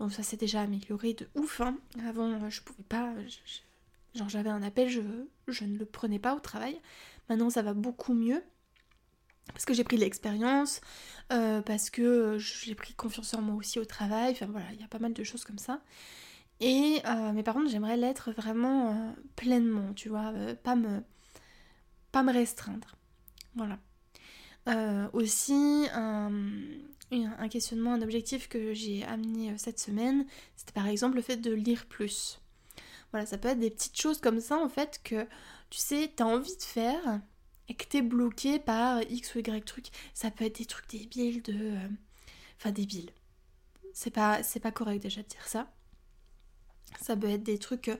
Donc, 0.00 0.12
ça 0.12 0.22
s'est 0.22 0.36
déjà 0.36 0.62
amélioré 0.62 1.14
de 1.14 1.28
ouf. 1.34 1.60
Hein. 1.60 1.76
Avant, 2.06 2.30
euh, 2.30 2.50
je 2.50 2.62
pouvais 2.62 2.84
pas. 2.88 3.12
Genre, 4.14 4.28
j'avais 4.28 4.50
un 4.50 4.62
appel, 4.62 4.88
je, 4.88 5.00
ne 5.64 5.78
le 5.78 5.84
prenais 5.84 6.18
pas 6.18 6.34
au 6.34 6.40
travail. 6.40 6.80
Maintenant, 7.28 7.50
ça 7.50 7.62
va 7.62 7.74
beaucoup 7.74 8.14
mieux 8.14 8.42
parce 9.54 9.64
que 9.64 9.72
j'ai 9.72 9.82
pris 9.82 9.96
de 9.96 10.02
l'expérience, 10.02 10.82
parce 11.30 11.88
que 11.88 12.36
j'ai 12.38 12.74
pris 12.74 12.92
confiance 12.92 13.32
en 13.32 13.40
moi 13.40 13.54
aussi 13.54 13.78
au 13.78 13.86
travail. 13.86 14.32
Enfin, 14.32 14.44
voilà, 14.46 14.66
il 14.74 14.80
y 14.80 14.84
a 14.84 14.88
pas 14.88 14.98
mal 14.98 15.14
de 15.14 15.24
choses 15.24 15.44
comme 15.44 15.56
ça. 15.56 15.80
Et, 16.60 17.00
mais 17.32 17.42
par 17.42 17.54
contre, 17.54 17.70
j'aimerais 17.70 17.96
l'être 17.96 18.30
vraiment 18.30 19.14
pleinement, 19.36 19.94
tu 19.94 20.10
vois, 20.10 20.34
pas 20.62 20.76
me 20.76 21.02
pas 22.12 22.22
me 22.22 22.32
restreindre. 22.32 22.96
Voilà. 23.54 23.78
Euh, 24.68 25.08
aussi, 25.12 25.86
un, 25.94 27.48
questionnement, 27.50 27.94
un 27.94 28.02
objectif 28.02 28.48
que 28.48 28.74
j'ai 28.74 29.04
amené 29.04 29.50
euh, 29.50 29.54
cette 29.56 29.78
semaine, 29.78 30.26
c'était 30.56 30.72
par 30.72 30.86
exemple 30.86 31.16
le 31.16 31.22
fait 31.22 31.36
de 31.36 31.52
lire 31.52 31.86
plus. 31.86 32.40
Voilà, 33.12 33.26
ça 33.26 33.38
peut 33.38 33.48
être 33.48 33.60
des 33.60 33.70
petites 33.70 33.98
choses 34.00 34.20
comme 34.20 34.40
ça 34.40 34.58
en 34.58 34.68
fait 34.68 35.00
que 35.02 35.26
tu 35.70 35.78
sais, 35.78 36.12
t'as 36.14 36.24
envie 36.24 36.56
de 36.56 36.62
faire 36.62 37.20
et 37.68 37.74
que 37.74 37.84
t'es 37.84 38.02
bloqué 38.02 38.58
par 38.58 39.02
X 39.02 39.34
ou 39.34 39.38
Y 39.38 39.64
truc. 39.64 39.86
Ça 40.14 40.30
peut 40.30 40.44
être 40.44 40.58
des 40.58 40.66
trucs 40.66 40.88
débiles 40.88 41.42
de. 41.42 41.54
Euh, 41.54 41.88
enfin, 42.58 42.70
débiles. 42.70 43.10
C'est 43.92 44.10
pas, 44.10 44.42
c'est 44.42 44.60
pas 44.60 44.72
correct 44.72 45.02
déjà 45.02 45.22
de 45.22 45.28
dire 45.28 45.46
ça. 45.46 45.70
Ça 47.00 47.16
peut 47.16 47.28
être 47.28 47.42
des 47.42 47.58
trucs 47.58 47.90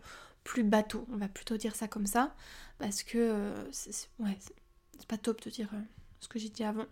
plus 0.44 0.64
bateaux, 0.64 1.06
on 1.12 1.16
va 1.16 1.28
plutôt 1.28 1.58
dire 1.58 1.76
ça 1.76 1.88
comme 1.88 2.06
ça 2.06 2.34
parce 2.78 3.02
que 3.02 3.18
euh, 3.18 3.72
c'est 3.72 4.08
ouais, 4.18 4.38
pas 5.06 5.18
top 5.18 5.42
de 5.44 5.50
dire 5.50 5.68
euh, 5.74 5.80
ce 6.20 6.28
que 6.28 6.38
j'ai 6.38 6.48
dit 6.48 6.64
avant. 6.64 6.86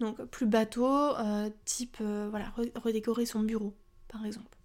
Donc 0.00 0.24
plus 0.24 0.46
bateau, 0.46 0.86
euh, 0.86 1.50
type 1.64 1.98
voilà, 2.00 2.52
redécorer 2.76 3.26
son 3.26 3.40
bureau 3.40 3.74
par 4.08 4.24
exemple. 4.24 4.55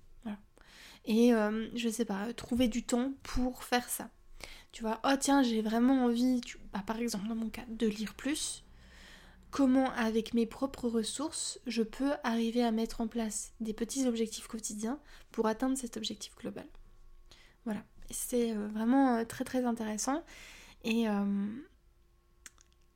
Et 1.06 1.32
je 1.76 1.90
sais 1.90 2.06
pas, 2.06 2.32
trouver 2.34 2.68
du 2.68 2.84
temps 2.84 3.14
pour 3.24 3.64
faire 3.64 3.90
ça. 3.90 4.10
Tu 4.72 4.84
vois, 4.84 5.02
oh 5.04 5.16
tiens, 5.20 5.44
j'ai 5.44 5.62
vraiment 5.62 6.06
envie, 6.06 6.42
bah, 6.72 6.84
par 6.86 6.98
exemple 6.98 7.28
dans 7.28 7.36
mon 7.36 7.50
cas, 7.50 7.66
de 7.68 7.88
lire 7.88 8.14
plus. 8.14 8.64
Comment 9.50 9.92
avec 9.92 10.34
mes 10.34 10.46
propres 10.46 10.88
ressources 10.88 11.60
je 11.68 11.84
peux 11.84 12.14
arriver 12.24 12.64
à 12.64 12.72
mettre 12.72 13.02
en 13.02 13.08
place 13.08 13.54
des 13.60 13.74
petits 13.74 14.08
objectifs 14.08 14.48
quotidiens 14.48 14.98
pour 15.32 15.46
atteindre 15.48 15.78
cet 15.78 15.98
objectif 15.98 16.34
global. 16.38 16.66
Voilà. 17.66 17.84
C'est 18.10 18.56
euh, 18.56 18.68
vraiment 18.70 19.16
euh, 19.16 19.26
très 19.26 19.44
très 19.44 19.66
intéressant. 19.66 20.24
Euh, 20.86 21.48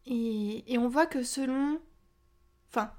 et, 0.05 0.74
et, 0.74 0.77
on 0.77 0.88
voit 0.88 1.07
que 1.07 1.24
selon... 1.24 1.79
Enfin, 2.69 2.91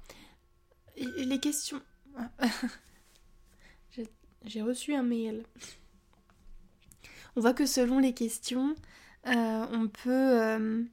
les 0.95 1.39
questions... 1.39 1.81
J'ai 4.45 4.61
reçu 4.61 4.93
un 4.93 5.03
mail. 5.03 5.43
On 7.35 7.41
voit 7.41 7.53
que 7.53 7.65
selon 7.65 7.99
les 7.99 8.13
questions, 8.13 8.75
on 9.25 9.89
peut... 10.03 10.87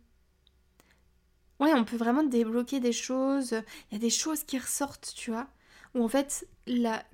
Ouais, 1.60 1.72
on 1.72 1.84
peut 1.84 1.96
vraiment 1.96 2.24
débloquer 2.24 2.80
des 2.80 2.92
choses. 2.92 3.52
Il 3.90 3.94
y 3.94 3.96
a 3.96 4.00
des 4.00 4.10
choses 4.10 4.42
qui 4.42 4.58
ressortent, 4.58 5.12
tu 5.16 5.30
vois. 5.30 5.46
Où 5.94 6.02
en 6.02 6.08
fait, 6.08 6.48
la, 6.66 7.04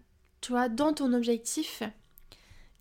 tu 0.41 0.53
vois, 0.53 0.69
dans 0.69 0.95
ton 0.95 1.13
objectif, 1.13 1.83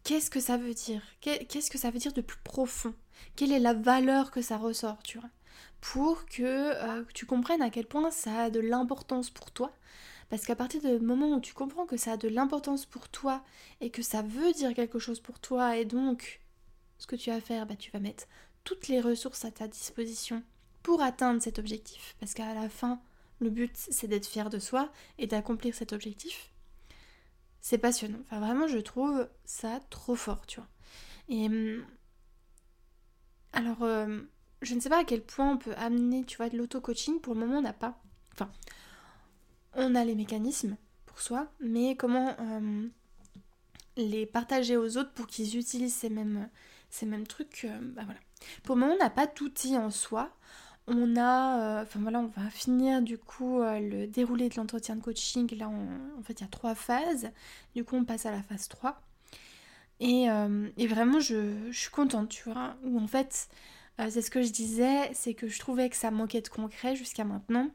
qu'est-ce 0.03 0.29
que 0.29 0.39
ça 0.39 0.57
veut 0.57 0.73
dire? 0.73 1.01
Qu'est-ce 1.21 1.69
que 1.69 1.77
ça 1.77 1.91
veut 1.91 1.99
dire 1.99 2.13
de 2.13 2.21
plus 2.21 2.39
profond? 2.43 2.93
Quelle 3.35 3.51
est 3.51 3.59
la 3.59 3.73
valeur 3.73 4.31
que 4.31 4.41
ça 4.41 4.57
ressort, 4.57 5.03
tu 5.03 5.19
vois? 5.19 5.29
Pour 5.81 6.25
que 6.25 6.41
euh, 6.43 7.03
tu 7.13 7.25
comprennes 7.25 7.61
à 7.61 7.69
quel 7.69 7.85
point 7.85 8.09
ça 8.11 8.43
a 8.43 8.49
de 8.49 8.61
l'importance 8.61 9.29
pour 9.29 9.51
toi. 9.51 9.73
Parce 10.29 10.45
qu'à 10.45 10.55
partir 10.55 10.81
du 10.81 11.03
moment 11.03 11.35
où 11.35 11.39
tu 11.39 11.53
comprends 11.53 11.85
que 11.85 11.97
ça 11.97 12.13
a 12.13 12.17
de 12.17 12.27
l'importance 12.27 12.85
pour 12.85 13.09
toi 13.09 13.43
et 13.81 13.89
que 13.89 14.01
ça 14.01 14.21
veut 14.21 14.53
dire 14.53 14.73
quelque 14.73 14.99
chose 14.99 15.19
pour 15.19 15.39
toi 15.39 15.77
et 15.77 15.85
donc 15.85 16.41
ce 16.97 17.07
que 17.07 17.15
tu 17.15 17.31
vas 17.31 17.41
faire, 17.41 17.65
bah, 17.65 17.75
tu 17.75 17.91
vas 17.91 17.99
mettre 17.99 18.27
toutes 18.63 18.87
les 18.87 19.01
ressources 19.01 19.45
à 19.45 19.51
ta 19.51 19.67
disposition 19.67 20.43
pour 20.83 21.01
atteindre 21.01 21.41
cet 21.41 21.59
objectif. 21.59 22.15
Parce 22.19 22.33
qu'à 22.33 22.53
la 22.53 22.69
fin, 22.69 23.01
le 23.39 23.49
but 23.49 23.71
c'est 23.75 24.07
d'être 24.07 24.27
fier 24.27 24.49
de 24.49 24.59
soi 24.59 24.91
et 25.17 25.27
d'accomplir 25.27 25.73
cet 25.73 25.93
objectif 25.93 26.51
c'est 27.61 27.77
passionnant. 27.77 28.19
Enfin, 28.21 28.39
vraiment, 28.39 28.67
je 28.67 28.77
trouve 28.77 29.27
ça 29.45 29.79
trop 29.89 30.15
fort, 30.15 30.45
tu 30.45 30.59
vois. 30.59 30.69
Et. 31.29 31.45
Hum, 31.45 31.85
alors, 33.51 33.81
euh, 33.83 34.21
je 34.61 34.75
ne 34.75 34.79
sais 34.79 34.89
pas 34.89 34.99
à 34.99 35.03
quel 35.03 35.23
point 35.23 35.53
on 35.53 35.57
peut 35.57 35.73
amener, 35.75 36.23
tu 36.23 36.37
vois, 36.37 36.49
de 36.49 36.57
l'auto-coaching. 36.57 37.19
Pour 37.19 37.33
le 37.33 37.39
moment, 37.41 37.57
on 37.59 37.61
n'a 37.61 37.73
pas. 37.73 38.01
On 39.75 39.95
a 39.95 40.03
les 40.03 40.15
mécanismes 40.15 40.77
pour 41.05 41.21
soi, 41.21 41.51
mais 41.59 41.95
comment 41.95 42.35
hum, 42.39 42.89
les 43.97 44.25
partager 44.25 44.77
aux 44.77 44.97
autres 44.97 45.11
pour 45.13 45.27
qu'ils 45.27 45.57
utilisent 45.57 45.95
ces 45.95 46.09
mêmes, 46.09 46.47
trucs, 47.27 47.65
euh, 47.65 47.79
bah 47.81 48.03
voilà. 48.05 48.19
Pour 48.63 48.75
le 48.75 48.81
moment, 48.81 48.93
on 48.93 49.03
n'a 49.03 49.09
pas 49.09 49.27
d'outils 49.27 49.77
en 49.77 49.91
soi. 49.91 50.31
On 50.91 51.15
a, 51.17 51.59
euh, 51.59 51.83
enfin 51.83 51.99
voilà, 51.99 52.19
on 52.19 52.27
va 52.27 52.49
finir 52.49 53.03
du 53.03 53.19
coup 53.19 53.61
euh, 53.61 53.79
le 53.79 54.07
déroulé 54.07 54.49
de 54.49 54.55
l'entretien 54.55 54.95
de 54.95 55.01
coaching. 55.01 55.55
Là, 55.55 55.69
en 55.69 56.23
fait, 56.23 56.39
il 56.39 56.41
y 56.41 56.45
a 56.45 56.49
trois 56.49 56.73
phases. 56.73 57.29
Du 57.75 57.83
coup, 57.83 57.95
on 57.95 58.05
passe 58.05 58.25
à 58.25 58.31
la 58.31 58.41
phase 58.41 58.67
3. 58.69 58.99
Euh, 60.01 60.69
et, 60.77 60.87
vraiment, 60.87 61.19
je, 61.19 61.71
suis 61.71 61.91
contente, 61.91 62.29
tu 62.29 62.43
vois. 62.49 62.75
Où 62.83 62.99
en 62.99 63.07
fait, 63.07 63.49
c'est 64.09 64.21
ce 64.21 64.31
que 64.31 64.41
je 64.41 64.51
disais, 64.51 65.11
c'est 65.13 65.35
que 65.35 65.47
je 65.47 65.59
trouvais 65.59 65.89
que 65.89 65.95
ça 65.95 66.09
manquait 66.09 66.41
de 66.41 66.47
concret 66.47 66.95
jusqu'à 66.95 67.23
maintenant. 67.23 67.69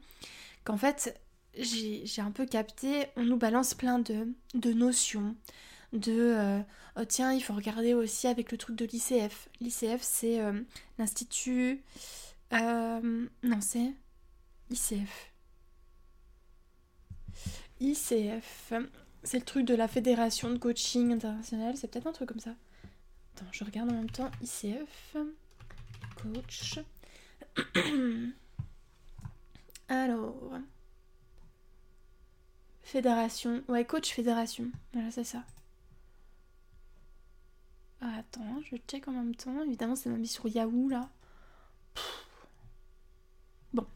Qu'en 0.65 0.77
fait, 0.77 1.17
j'ai 1.57 2.21
un 2.21 2.31
peu 2.31 2.45
capté, 2.45 3.07
on 3.15 3.23
nous 3.23 3.37
balance 3.37 3.73
plein 3.73 3.99
de, 3.99 4.73
notions, 4.73 5.35
de 5.93 6.61
oh 6.97 7.05
tiens, 7.05 7.33
il 7.33 7.41
faut 7.41 7.53
regarder 7.53 7.93
aussi 7.93 8.27
avec 8.27 8.51
le 8.51 8.57
truc 8.57 8.75
de 8.75 8.85
l'ICF. 8.85 9.49
L'ICF, 9.61 10.01
c'est 10.01 10.39
l'Institut 10.97 11.83
euh, 12.53 13.27
non, 13.43 13.61
c'est 13.61 13.93
ICF. 14.69 15.31
ICF. 17.79 18.73
C'est 19.23 19.39
le 19.39 19.45
truc 19.45 19.65
de 19.65 19.73
la 19.73 19.87
Fédération 19.87 20.49
de 20.49 20.57
Coaching 20.57 21.11
International. 21.11 21.75
C'est 21.75 21.89
peut-être 21.89 22.07
un 22.07 22.11
truc 22.11 22.29
comme 22.29 22.39
ça. 22.39 22.55
Attends, 23.35 23.47
je 23.51 23.63
regarde 23.63 23.91
en 23.91 23.95
même 23.95 24.09
temps. 24.09 24.29
ICF. 24.41 25.17
Coach. 26.21 26.79
Alors. 29.89 30.53
Fédération. 32.85 33.63
Ouais, 33.67 33.83
coach 33.83 34.13
fédération. 34.13 34.65
Voilà, 34.93 35.09
c'est 35.09 35.23
ça. 35.23 35.43
Ah, 37.99 38.19
attends, 38.19 38.61
je 38.69 38.77
check 38.87 39.07
en 39.07 39.11
même 39.11 39.35
temps. 39.35 39.63
Évidemment, 39.63 39.95
c'est 39.95 40.09
ma 40.09 40.23
sur 40.23 40.47
Yahoo 40.47 40.87
là. 40.87 41.09
Bon. 43.73 43.87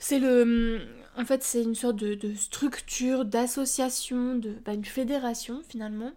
C'est 0.00 0.18
le. 0.18 0.88
En 1.16 1.24
fait, 1.24 1.44
c'est 1.44 1.62
une 1.62 1.76
sorte 1.76 1.96
de, 1.96 2.34
structure, 2.34 3.24
d'association, 3.24 4.34
de. 4.34 4.54
Bah, 4.64 4.74
une 4.74 4.84
fédération 4.84 5.62
finalement. 5.68 6.12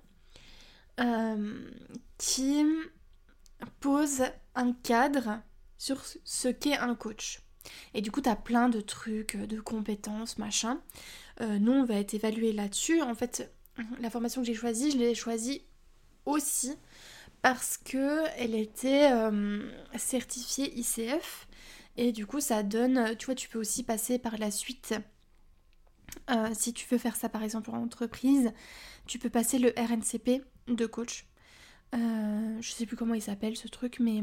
Euh, 0.99 1.69
qui 2.17 2.65
pose 3.79 4.23
un 4.55 4.73
cadre 4.73 5.41
sur 5.77 6.03
ce 6.23 6.47
qu'est 6.47 6.77
un 6.77 6.95
coach. 6.95 7.43
Et 7.93 8.01
du 8.01 8.11
coup, 8.11 8.21
tu 8.21 8.29
plein 8.43 8.69
de 8.69 8.81
trucs, 8.81 9.37
de 9.37 9.59
compétences, 9.61 10.39
machin. 10.39 10.81
Euh, 11.41 11.59
nous, 11.59 11.71
on 11.71 11.83
va 11.83 11.95
être 11.95 12.13
évalué 12.13 12.53
là-dessus. 12.53 13.01
En 13.01 13.15
fait, 13.15 13.51
la 13.99 14.09
formation 14.09 14.41
que 14.41 14.47
j'ai 14.47 14.53
choisie, 14.53 14.91
je 14.91 14.97
l'ai 14.97 15.15
choisie 15.15 15.63
aussi 16.25 16.73
parce 17.41 17.77
que 17.77 18.23
elle 18.37 18.55
était 18.55 19.11
euh, 19.11 19.69
certifiée 19.97 20.73
ICF 20.79 21.47
et 21.97 22.11
du 22.11 22.25
coup 22.25 22.39
ça 22.39 22.63
donne, 22.63 23.15
tu 23.17 23.25
vois, 23.25 23.35
tu 23.35 23.49
peux 23.49 23.59
aussi 23.59 23.83
passer 23.83 24.17
par 24.17 24.37
la 24.37 24.49
suite. 24.49 24.95
Euh, 26.29 26.49
si 26.53 26.73
tu 26.73 26.87
veux 26.89 26.97
faire 26.97 27.15
ça 27.15 27.29
par 27.29 27.43
exemple 27.43 27.69
en 27.71 27.81
entreprise, 27.81 28.51
tu 29.07 29.19
peux 29.19 29.29
passer 29.29 29.59
le 29.59 29.73
RNCP 29.77 30.41
de 30.67 30.85
coach. 30.85 31.25
Euh, 31.93 32.57
je 32.61 32.71
sais 32.71 32.85
plus 32.85 32.95
comment 32.95 33.13
il 33.13 33.21
s'appelle 33.21 33.57
ce 33.57 33.67
truc, 33.67 33.99
mais, 33.99 34.21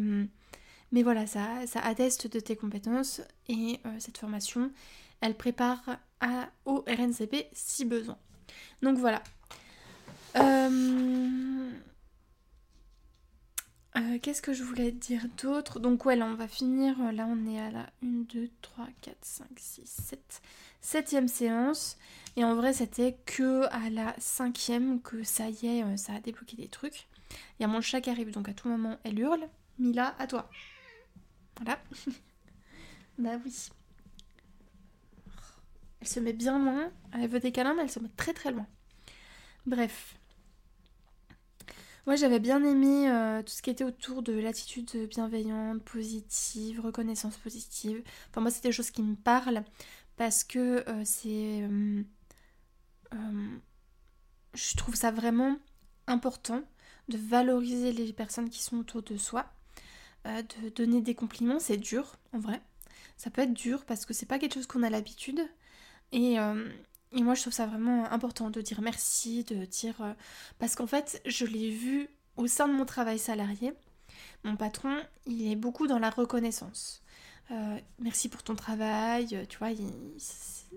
mais 0.90 1.02
voilà, 1.02 1.26
ça, 1.26 1.66
ça 1.66 1.80
atteste 1.80 2.26
de 2.26 2.40
tes 2.40 2.56
compétences 2.56 3.20
et 3.48 3.80
cette 3.98 4.18
formation, 4.18 4.72
elle 5.20 5.36
prépare 5.36 5.98
à, 6.20 6.50
au 6.64 6.84
RNCP 6.86 7.48
si 7.52 7.84
besoin. 7.84 8.18
Donc 8.82 8.98
voilà. 8.98 9.22
Euh, 10.36 11.70
euh, 13.96 14.18
qu'est-ce 14.22 14.42
que 14.42 14.52
je 14.52 14.62
voulais 14.62 14.92
dire 14.92 15.26
d'autre? 15.42 15.80
Donc 15.80 16.04
ouais, 16.04 16.16
là 16.16 16.26
on 16.26 16.34
va 16.34 16.46
finir, 16.46 16.96
là 17.12 17.26
on 17.28 17.46
est 17.46 17.60
à 17.60 17.70
la 17.70 17.86
1, 18.04 18.24
2, 18.32 18.48
3, 18.62 18.86
4, 19.00 19.16
5, 19.20 19.46
6, 19.56 19.82
7, 19.84 20.42
septième 20.80 21.28
séance. 21.28 21.98
Et 22.36 22.44
en 22.44 22.54
vrai 22.54 22.72
c'était 22.72 23.18
que 23.26 23.64
à 23.72 23.90
la 23.90 24.14
cinquième 24.18 25.02
que 25.02 25.22
ça 25.24 25.48
y 25.48 25.66
est, 25.66 25.84
euh, 25.84 25.96
ça 25.96 26.14
a 26.14 26.20
débloqué 26.20 26.56
des 26.56 26.68
trucs. 26.68 27.08
Il 27.58 27.62
y 27.62 27.64
a 27.64 27.68
mon 27.68 27.80
chat 27.80 28.00
qui 28.00 28.10
arrive, 28.10 28.30
donc 28.30 28.48
à 28.48 28.54
tout 28.54 28.68
moment 28.68 28.98
elle 29.04 29.18
hurle. 29.18 29.48
Mila, 29.78 30.14
à 30.18 30.26
toi. 30.26 30.48
Voilà. 31.56 31.80
bah 33.18 33.40
oui. 33.44 33.70
Elle 36.00 36.08
se 36.08 36.20
met 36.20 36.32
bien 36.32 36.58
loin. 36.58 36.90
Elle 37.12 37.28
veut 37.28 37.40
des 37.40 37.52
câlins, 37.52 37.74
mais 37.74 37.82
elle 37.82 37.90
se 37.90 38.00
met 38.00 38.08
très 38.16 38.32
très 38.32 38.52
loin. 38.52 38.66
Bref. 39.66 40.16
Moi, 42.06 42.16
j'avais 42.16 42.40
bien 42.40 42.64
aimé 42.64 43.10
euh, 43.10 43.42
tout 43.42 43.52
ce 43.52 43.62
qui 43.62 43.70
était 43.70 43.84
autour 43.84 44.22
de 44.22 44.32
l'attitude 44.32 44.90
bienveillante, 45.08 45.82
positive, 45.82 46.80
reconnaissance 46.80 47.36
positive. 47.36 48.02
Enfin, 48.30 48.40
moi, 48.40 48.50
c'est 48.50 48.62
des 48.62 48.72
choses 48.72 48.90
qui 48.90 49.02
me 49.02 49.14
parlent 49.14 49.64
parce 50.16 50.42
que 50.44 50.88
euh, 50.88 51.02
c'est. 51.04 51.62
Euh, 51.62 52.02
je 54.54 54.76
trouve 54.76 54.94
ça 54.94 55.10
vraiment 55.10 55.58
important 56.06 56.62
de 57.08 57.18
valoriser 57.18 57.92
les 57.92 58.12
personnes 58.12 58.48
qui 58.50 58.62
sont 58.62 58.78
autour 58.78 59.02
de 59.02 59.16
soi. 59.16 59.46
de 60.24 60.68
donner 60.70 61.00
des 61.02 61.14
compliments, 61.14 61.60
c'est 61.60 61.76
dur, 61.76 62.16
en 62.32 62.38
vrai. 62.38 62.60
Ça 63.16 63.30
peut 63.30 63.42
être 63.42 63.52
dur 63.52 63.84
parce 63.84 64.06
que 64.06 64.14
c'est 64.14 64.26
pas 64.26 64.38
quelque 64.38 64.54
chose 64.54 64.66
qu'on 64.66 64.82
a 64.82 64.90
l'habitude. 64.90 65.40
Et, 66.12 66.38
et 67.12 67.22
moi, 67.22 67.34
je 67.34 67.40
trouve 67.42 67.52
ça 67.52 67.66
vraiment 67.66 68.10
important 68.10 68.50
de 68.50 68.60
dire 68.60 68.80
merci, 68.80 69.44
de 69.44 69.64
dire... 69.64 70.00
Euh, 70.00 70.12
parce 70.58 70.76
qu'en 70.76 70.86
fait, 70.86 71.20
je 71.26 71.44
l'ai 71.44 71.70
vu 71.70 72.08
au 72.36 72.46
sein 72.46 72.68
de 72.68 72.72
mon 72.72 72.84
travail 72.84 73.18
salarié. 73.18 73.72
Mon 74.44 74.56
patron, 74.56 74.96
il 75.26 75.50
est 75.50 75.56
beaucoup 75.56 75.86
dans 75.86 75.98
la 75.98 76.10
reconnaissance. 76.10 77.02
Euh, 77.50 77.78
merci 77.98 78.28
pour 78.28 78.44
ton 78.44 78.54
travail, 78.54 79.46
tu 79.48 79.58
vois, 79.58 79.70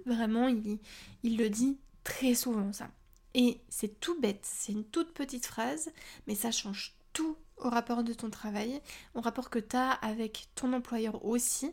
vraiment, 0.08 0.48
il, 0.48 0.80
il 1.22 1.38
le 1.38 1.50
dit 1.50 1.78
très 2.04 2.34
souvent, 2.34 2.74
ça. 2.74 2.90
Et 3.36 3.62
c'est 3.70 4.00
tout 4.00 4.20
bête, 4.20 4.42
c'est 4.44 4.72
une 4.72 4.86
toute 4.86 5.14
petite 5.14 5.46
phrase, 5.46 5.92
mais 6.28 6.36
ça 6.36 6.52
change 6.52 6.96
tout 7.14 7.38
au 7.58 7.70
rapport 7.70 8.04
de 8.04 8.14
ton 8.14 8.32
travail, 8.32 8.82
au 9.14 9.22
rapport 9.22 9.52
que 9.52 9.60
tu 9.60 9.76
as 9.76 9.92
avec 9.92 10.48
ton 10.56 10.74
employeur 10.74 11.24
aussi, 11.26 11.72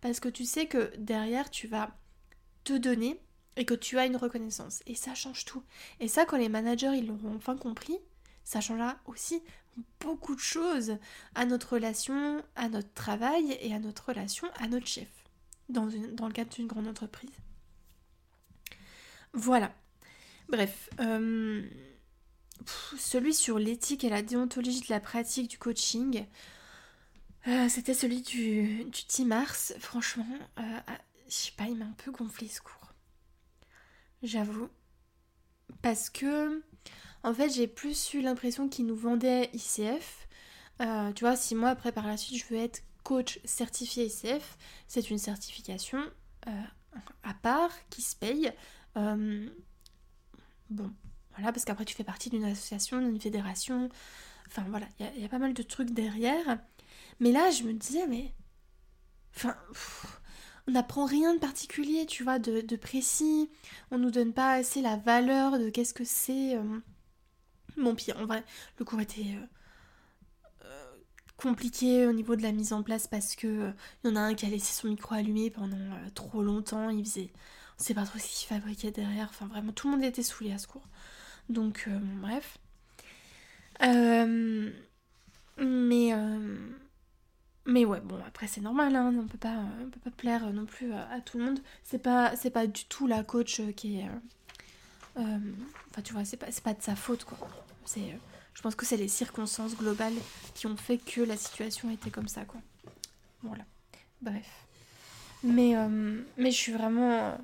parce 0.00 0.18
que 0.18 0.28
tu 0.30 0.44
sais 0.44 0.66
que 0.66 0.90
derrière, 0.96 1.50
tu 1.50 1.66
vas 1.66 1.94
te 2.68 2.76
donner 2.76 3.18
et 3.56 3.64
que 3.64 3.74
tu 3.74 3.98
as 3.98 4.06
une 4.06 4.16
reconnaissance. 4.16 4.82
Et 4.86 4.94
ça 4.94 5.14
change 5.14 5.44
tout. 5.44 5.62
Et 6.00 6.08
ça, 6.08 6.24
quand 6.26 6.36
les 6.36 6.48
managers 6.48 6.92
ils 6.96 7.06
l'auront 7.06 7.34
enfin 7.36 7.56
compris, 7.56 7.98
ça 8.44 8.60
changera 8.60 8.96
aussi 9.06 9.42
beaucoup 10.00 10.34
de 10.34 10.40
choses 10.40 10.98
à 11.34 11.46
notre 11.46 11.74
relation, 11.74 12.42
à 12.56 12.68
notre 12.68 12.92
travail 12.92 13.56
et 13.60 13.74
à 13.74 13.78
notre 13.78 14.08
relation 14.08 14.48
à 14.56 14.68
notre 14.68 14.86
chef, 14.86 15.08
dans, 15.68 15.86
le 15.86 16.32
cadre 16.32 16.50
d'une 16.50 16.66
grande 16.66 16.88
entreprise. 16.88 17.30
Voilà. 19.32 19.72
Bref, 20.48 20.90
euh, 21.00 21.66
celui 22.98 23.34
sur 23.34 23.58
l'éthique 23.58 24.04
et 24.04 24.08
la 24.08 24.22
déontologie 24.22 24.80
de 24.80 24.90
la 24.90 25.00
pratique 25.00 25.48
du 25.48 25.58
coaching, 25.58 26.26
euh, 27.46 27.68
c'était 27.68 27.94
celui 27.94 28.22
du, 28.22 28.84
du 28.84 29.02
10 29.08 29.24
mars. 29.26 29.74
Franchement, 29.78 30.38
euh, 30.58 30.78
je 31.28 31.34
sais 31.34 31.52
pas, 31.56 31.64
il 31.64 31.76
m'a 31.76 31.84
un 31.84 31.94
peu 31.96 32.10
gonflé 32.10 32.48
ce 32.48 32.60
cours 32.60 32.78
j'avoue. 34.22 34.68
Parce 35.82 36.10
que, 36.10 36.62
en 37.22 37.34
fait, 37.34 37.50
j'ai 37.50 37.66
plus 37.66 38.14
eu 38.14 38.20
l'impression 38.20 38.68
qu'ils 38.68 38.86
nous 38.86 38.96
vendaient 38.96 39.50
ICF. 39.52 40.28
Euh, 40.80 41.12
tu 41.12 41.24
vois, 41.24 41.36
si 41.36 41.54
moi, 41.54 41.70
après, 41.70 41.92
par 41.92 42.06
la 42.06 42.16
suite, 42.16 42.38
je 42.38 42.46
veux 42.52 42.60
être 42.60 42.82
coach 43.04 43.40
certifié 43.44 44.06
ICF, 44.06 44.58
c'est 44.86 45.10
une 45.10 45.18
certification 45.18 45.98
euh, 46.46 46.62
à 47.22 47.34
part 47.34 47.70
qui 47.90 48.02
se 48.02 48.16
paye. 48.16 48.52
Euh, 48.96 49.48
bon, 50.70 50.92
voilà, 51.34 51.52
parce 51.52 51.64
qu'après, 51.64 51.84
tu 51.84 51.94
fais 51.94 52.04
partie 52.04 52.30
d'une 52.30 52.44
association, 52.44 53.00
d'une 53.00 53.20
fédération. 53.20 53.88
Enfin, 54.46 54.64
voilà, 54.68 54.86
il 54.98 55.20
y, 55.20 55.24
a 55.24 55.28
pas 55.28 55.38
mal 55.38 55.54
de 55.54 55.62
trucs 55.62 55.90
derrière. 55.90 56.58
Mais 57.20 57.32
là, 57.32 57.50
je 57.50 57.64
me 57.64 57.72
disais, 57.72 58.06
mais. 58.06 58.34
Enfin 59.36 59.56
on 60.68 60.72
n'apprend 60.72 61.06
rien 61.06 61.34
de 61.34 61.38
particulier, 61.40 62.04
tu 62.04 62.22
vois, 62.22 62.38
de, 62.38 62.76
précis. 62.76 63.50
On 63.90 63.96
nous 63.98 64.10
donne 64.10 64.34
pas 64.34 64.52
assez 64.52 64.82
la 64.82 64.96
valeur 64.96 65.58
de 65.58 65.70
qu'est-ce 65.70 65.94
que 65.94 66.04
c'est. 66.04 66.56
Euh, 66.56 66.80
bon, 67.78 67.94
pire, 67.94 68.18
en 68.18 68.26
vrai, 68.26 68.44
le 68.78 68.84
cours 68.84 69.00
était 69.00 69.22
euh, 69.22 69.46
euh, 70.66 70.96
compliqué 71.38 72.06
au 72.06 72.12
niveau 72.12 72.36
de 72.36 72.42
la 72.42 72.52
mise 72.52 72.74
en 72.74 72.82
place 72.82 73.06
parce 73.06 73.34
que 73.34 73.72
il 74.04 74.10
y 74.10 74.12
en 74.12 74.16
a 74.16 74.20
un 74.20 74.34
qui 74.34 74.44
a 74.44 74.50
laissé 74.50 74.74
son 74.74 74.88
micro 74.88 75.14
allumé 75.14 75.48
pendant 75.48 75.78
trop 76.14 76.42
longtemps. 76.42 76.90
Il 76.90 77.02
faisait. 77.02 77.30
On 77.80 77.82
sait 77.82 77.94
pas 77.94 78.04
trop 78.04 78.18
ce 78.18 78.26
qu'il 78.26 78.48
fabriquait 78.48 78.90
derrière. 78.90 79.28
Enfin, 79.30 79.46
vraiment, 79.46 79.72
tout 79.72 79.88
le 79.88 79.96
monde 79.96 80.04
était 80.04 80.22
saoulé 80.22 80.52
à 80.52 80.58
ce 80.58 80.66
cours. 80.66 80.86
Donc, 81.48 81.88
bref. 82.20 82.58
mais. 85.56 86.12
Mais 87.68 87.84
ouais, 87.84 88.00
bon, 88.00 88.18
après 88.26 88.46
c'est 88.46 88.62
normal, 88.62 88.96
hein, 88.96 89.14
on 89.14 89.26
peut 89.26 89.36
pas, 89.36 89.62
on 89.82 89.90
peut 89.90 90.00
pas 90.02 90.10
plaire 90.10 90.50
non 90.54 90.64
plus 90.64 90.90
à, 90.94 91.20
tout 91.20 91.36
le 91.36 91.44
monde. 91.44 91.60
C'est 91.84 91.98
pas, 91.98 92.32
pas 92.54 92.66
du 92.66 92.86
tout 92.86 93.06
la 93.06 93.22
coach 93.22 93.60
qui 93.76 94.00
est... 94.00 94.06
Euh, 94.06 95.20
euh, 95.20 95.38
enfin, 95.90 96.00
tu 96.00 96.14
vois, 96.14 96.24
c'est 96.24 96.38
pas, 96.38 96.46
pas 96.64 96.72
de 96.72 96.80
sa 96.80 96.96
faute, 96.96 97.24
quoi. 97.24 97.36
Euh, 97.98 98.00
je 98.54 98.62
pense 98.62 98.74
que 98.74 98.86
c'est 98.86 98.96
les 98.96 99.08
circonstances 99.08 99.76
globales 99.76 100.14
qui 100.54 100.66
ont 100.66 100.78
fait 100.78 100.96
que 100.96 101.20
la 101.20 101.36
situation 101.36 101.90
était 101.90 102.08
comme 102.08 102.26
ça, 102.26 102.46
quoi. 102.46 102.62
Voilà. 103.42 103.64
Bref. 104.22 104.48
Mais, 105.42 105.74
mais 106.38 106.50
je 106.50 106.56
suis 106.56 106.72
vraiment... 106.72 107.36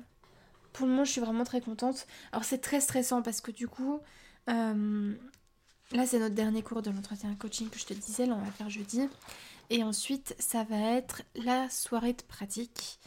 Pour 0.73 0.87
le 0.87 0.91
moment, 0.91 1.05
je 1.05 1.11
suis 1.11 1.21
vraiment 1.21 1.43
très 1.43 1.61
contente. 1.61 2.07
Alors 2.31 2.45
c'est 2.45 2.57
très 2.57 2.81
stressant 2.81 3.21
parce 3.21 3.41
que 3.41 3.51
du 3.51 3.67
coup... 3.67 3.99
Là, 5.91 6.07
c'est 6.07 6.17
notre 6.17 6.33
dernier 6.33 6.63
cours 6.63 6.81
de 6.81 6.89
l'entretien 6.89 7.33
coaching 7.35 7.69
que 7.69 7.77
je 7.77 7.85
te 7.85 7.93
disais, 7.93 8.25
là 8.25 8.33
on 8.33 8.43
va 8.43 8.51
faire 8.51 8.71
jeudi. 8.71 9.07
Et 9.69 9.83
ensuite, 9.83 10.35
ça 10.39 10.63
va 10.63 10.77
être 10.77 11.23
la 11.35 11.69
soirée 11.69 12.13
de 12.13 12.21
pratique 12.23 12.99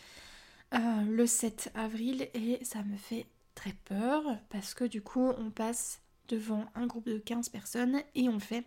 euh, 0.74 1.02
le 1.02 1.26
7 1.26 1.70
avril 1.74 2.28
et 2.34 2.62
ça 2.64 2.82
me 2.82 2.96
fait 2.96 3.26
très 3.54 3.72
peur 3.84 4.22
parce 4.50 4.74
que 4.74 4.84
du 4.84 5.02
coup, 5.02 5.32
on 5.38 5.50
passe 5.50 6.00
devant 6.28 6.66
un 6.74 6.86
groupe 6.86 7.08
de 7.08 7.18
15 7.18 7.48
personnes 7.48 8.02
et 8.14 8.28
on 8.28 8.38
fait 8.38 8.64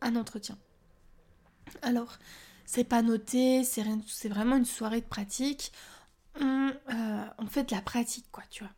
un 0.00 0.16
entretien. 0.16 0.58
Alors, 1.82 2.18
c'est 2.64 2.84
pas 2.84 3.02
noté, 3.02 3.64
c'est 3.64 4.28
vraiment 4.28 4.56
une 4.56 4.64
soirée 4.64 5.00
de 5.00 5.06
pratique. 5.06 5.72
On, 6.40 6.72
euh, 6.90 7.24
on 7.38 7.46
fait 7.46 7.64
de 7.64 7.74
la 7.74 7.82
pratique, 7.82 8.26
quoi, 8.30 8.44
tu 8.50 8.62
vois. 8.62 8.72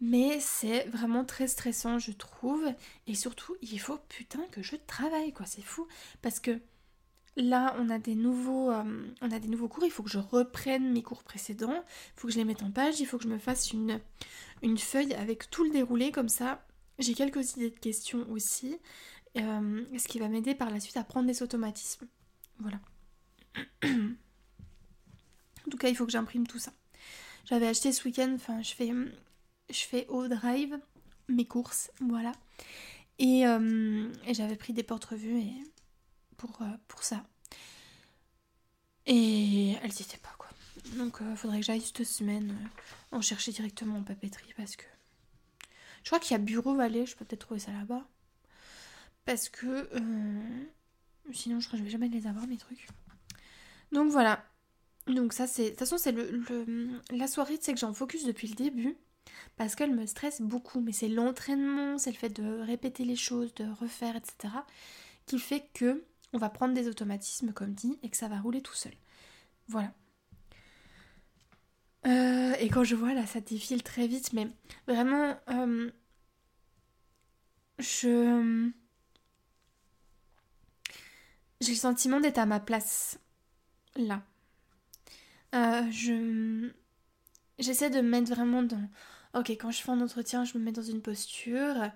Mais 0.00 0.40
c'est 0.40 0.84
vraiment 0.88 1.24
très 1.24 1.46
stressant, 1.46 1.98
je 1.98 2.10
trouve. 2.10 2.66
Et 3.06 3.14
surtout, 3.14 3.54
il 3.62 3.78
faut 3.78 3.98
putain 4.08 4.44
que 4.50 4.62
je 4.62 4.76
travaille, 4.76 5.32
quoi. 5.32 5.46
C'est 5.46 5.62
fou. 5.62 5.86
Parce 6.22 6.40
que 6.40 6.60
Là, 7.36 7.74
on 7.78 7.88
a 7.88 7.98
des 7.98 8.14
nouveaux, 8.14 8.70
euh, 8.70 9.10
on 9.22 9.30
a 9.30 9.38
des 9.38 9.48
nouveaux 9.48 9.68
cours. 9.68 9.84
Il 9.84 9.90
faut 9.90 10.02
que 10.02 10.10
je 10.10 10.18
reprenne 10.18 10.92
mes 10.92 11.02
cours 11.02 11.22
précédents. 11.22 11.72
Il 11.72 12.20
faut 12.20 12.26
que 12.28 12.32
je 12.34 12.38
les 12.38 12.44
mette 12.44 12.62
en 12.62 12.70
page. 12.70 13.00
Il 13.00 13.06
faut 13.06 13.16
que 13.16 13.24
je 13.24 13.28
me 13.28 13.38
fasse 13.38 13.72
une, 13.72 13.98
feuille 14.78 15.14
avec 15.14 15.50
tout 15.50 15.64
le 15.64 15.70
déroulé 15.70 16.12
comme 16.12 16.28
ça. 16.28 16.66
J'ai 16.98 17.14
quelques 17.14 17.56
idées 17.56 17.70
de 17.70 17.78
questions 17.78 18.26
aussi, 18.30 18.78
euh, 19.38 19.84
ce 19.98 20.08
qui 20.08 20.18
va 20.18 20.28
m'aider 20.28 20.54
par 20.54 20.70
la 20.70 20.78
suite 20.78 20.98
à 20.98 21.04
prendre 21.04 21.26
des 21.26 21.42
automatismes. 21.42 22.06
Voilà. 22.58 22.80
en 23.82 25.70
tout 25.70 25.78
cas, 25.78 25.88
il 25.88 25.96
faut 25.96 26.04
que 26.04 26.12
j'imprime 26.12 26.46
tout 26.46 26.58
ça. 26.58 26.72
J'avais 27.46 27.66
acheté 27.66 27.92
ce 27.92 28.04
week-end. 28.04 28.30
Enfin, 28.34 28.60
je 28.60 28.74
fais, 28.74 30.06
au 30.08 30.28
drive 30.28 30.78
mes 31.28 31.46
courses, 31.46 31.90
voilà. 32.00 32.32
Et, 33.18 33.46
euh, 33.46 34.12
j'avais 34.32 34.56
pris 34.56 34.74
des 34.74 34.82
porte-revues 34.82 35.38
et 35.38 35.64
pour, 36.42 36.62
euh, 36.62 36.76
pour 36.88 37.04
ça. 37.04 37.24
Et 39.06 39.72
elles 39.82 39.90
n'y 39.90 40.02
étaient 40.02 40.18
pas 40.18 40.34
quoi. 40.38 40.48
Donc 40.96 41.18
il 41.20 41.26
euh, 41.26 41.36
faudrait 41.36 41.60
que 41.60 41.66
j'aille 41.66 41.80
cette 41.80 42.04
semaine 42.04 42.50
euh, 42.50 43.16
en 43.16 43.20
chercher 43.20 43.52
directement 43.52 43.98
en 43.98 44.02
papeterie 44.02 44.52
parce 44.56 44.76
que 44.76 44.84
je 46.02 46.08
crois 46.08 46.18
qu'il 46.18 46.32
y 46.32 46.34
a 46.34 46.38
Bureau 46.38 46.74
Vallée, 46.74 47.06
je 47.06 47.14
peux 47.14 47.24
peut-être 47.24 47.46
trouver 47.46 47.60
ça 47.60 47.70
là-bas. 47.72 48.04
Parce 49.24 49.48
que 49.48 49.88
Sinon, 51.32 51.60
je 51.60 51.66
crois 51.68 51.78
que 51.78 51.84
je 51.84 51.84
vais 51.84 51.90
jamais 51.92 52.08
les 52.08 52.26
avoir, 52.26 52.46
mes 52.48 52.56
trucs. 52.56 52.88
Donc 53.92 54.10
voilà. 54.10 54.44
Donc 55.06 55.32
ça, 55.32 55.46
c'est... 55.46 55.64
De 55.64 55.68
toute 55.70 55.78
façon, 55.78 55.96
c'est 55.96 56.10
le, 56.10 57.00
la 57.10 57.28
soirée, 57.28 57.58
tu 57.58 57.72
que 57.72 57.78
j'en 57.78 57.94
focus 57.94 58.24
depuis 58.24 58.48
le 58.48 58.54
début. 58.54 58.96
Parce 59.56 59.76
qu'elle 59.76 59.94
me 59.94 60.06
stresse 60.06 60.40
beaucoup. 60.40 60.80
Mais 60.80 60.92
c'est 60.92 61.08
l'entraînement, 61.08 61.98
c'est 61.98 62.10
le 62.10 62.16
fait 62.16 62.30
de 62.30 62.60
répéter 62.62 63.04
les 63.04 63.14
choses, 63.14 63.54
de 63.54 63.64
refaire, 63.80 64.16
etc. 64.16 64.52
Qui 65.26 65.38
fait 65.38 65.68
que 65.72 66.04
on 66.32 66.38
va 66.38 66.48
prendre 66.48 66.74
des 66.74 66.88
automatismes, 66.88 67.52
comme 67.52 67.74
dit, 67.74 67.98
et 68.02 68.08
que 68.10 68.16
ça 68.16 68.28
va 68.28 68.40
rouler 68.40 68.62
tout 68.62 68.74
seul. 68.74 68.92
Voilà. 69.68 69.92
Euh, 72.06 72.54
et 72.58 72.68
quand 72.68 72.84
je 72.84 72.96
vois 72.96 73.14
là, 73.14 73.26
ça 73.26 73.40
défile 73.40 73.82
très 73.82 74.06
vite, 74.06 74.32
mais 74.32 74.48
vraiment, 74.86 75.36
euh, 75.50 75.90
je. 77.78 78.70
J'ai 81.60 81.72
le 81.72 81.76
sentiment 81.76 82.20
d'être 82.20 82.38
à 82.38 82.46
ma 82.46 82.60
place. 82.60 83.20
Là. 83.96 84.22
Euh, 85.54 85.90
je. 85.90 86.72
J'essaie 87.58 87.90
de 87.90 88.00
me 88.00 88.08
mettre 88.08 88.30
vraiment 88.30 88.62
dans. 88.62 88.88
Ok, 89.34 89.50
quand 89.50 89.70
je 89.70 89.80
fais 89.82 89.90
un 89.90 90.00
entretien, 90.00 90.44
je 90.44 90.58
me 90.58 90.64
mets 90.64 90.72
dans 90.72 90.82
une 90.82 91.02
posture. 91.02 91.90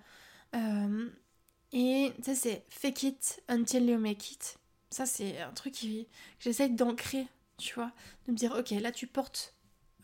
Et 1.73 2.13
ça, 2.23 2.35
c'est 2.35 2.65
fake 2.69 3.03
it 3.03 3.43
until 3.49 3.89
you 3.89 3.99
make 3.99 4.31
it. 4.31 4.59
Ça, 4.91 5.07
c'est 5.07 5.41
un 5.41 5.53
truc 5.53 5.75
que 5.75 5.87
j'essaie 6.39 6.69
d'ancrer, 6.69 7.27
tu 7.59 7.75
vois. 7.75 7.93
De 8.27 8.33
me 8.33 8.37
dire, 8.37 8.55
ok, 8.57 8.71
là, 8.71 8.93
tu 8.93 9.07
portes 9.07 9.55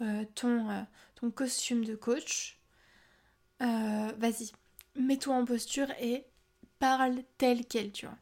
euh, 0.01 0.25
ton, 0.35 0.69
euh, 0.71 0.83
ton 1.15 1.31
costume 1.31 1.85
de 1.85 1.95
coach, 1.95 2.59
euh, 3.63 4.13
vas-y, 4.19 4.51
mets-toi 4.97 5.35
en 5.37 5.45
posture 5.45 5.91
et 6.01 6.25
parle 6.79 7.23
tel 7.39 7.65
quel, 7.67 7.93
tu 7.93 8.07
vois. 8.07 8.19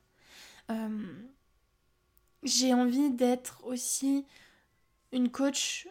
J'ai 2.42 2.72
envie 2.72 3.10
d'être 3.10 3.64
aussi 3.64 4.24
une 5.12 5.30
coach, 5.30 5.88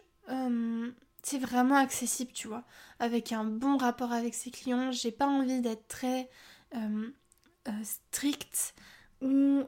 c'est 1.22 1.38
vraiment 1.38 1.76
accessible, 1.76 2.32
tu 2.32 2.48
vois, 2.48 2.64
avec 2.98 3.32
un 3.32 3.44
bon 3.44 3.76
rapport 3.76 4.12
avec 4.12 4.34
ses 4.34 4.50
clients. 4.50 4.90
J'ai 4.90 5.12
pas 5.12 5.26
envie 5.26 5.60
d'être 5.60 5.86
très 5.88 6.30
stricte 7.82 8.74
ou 9.20 9.64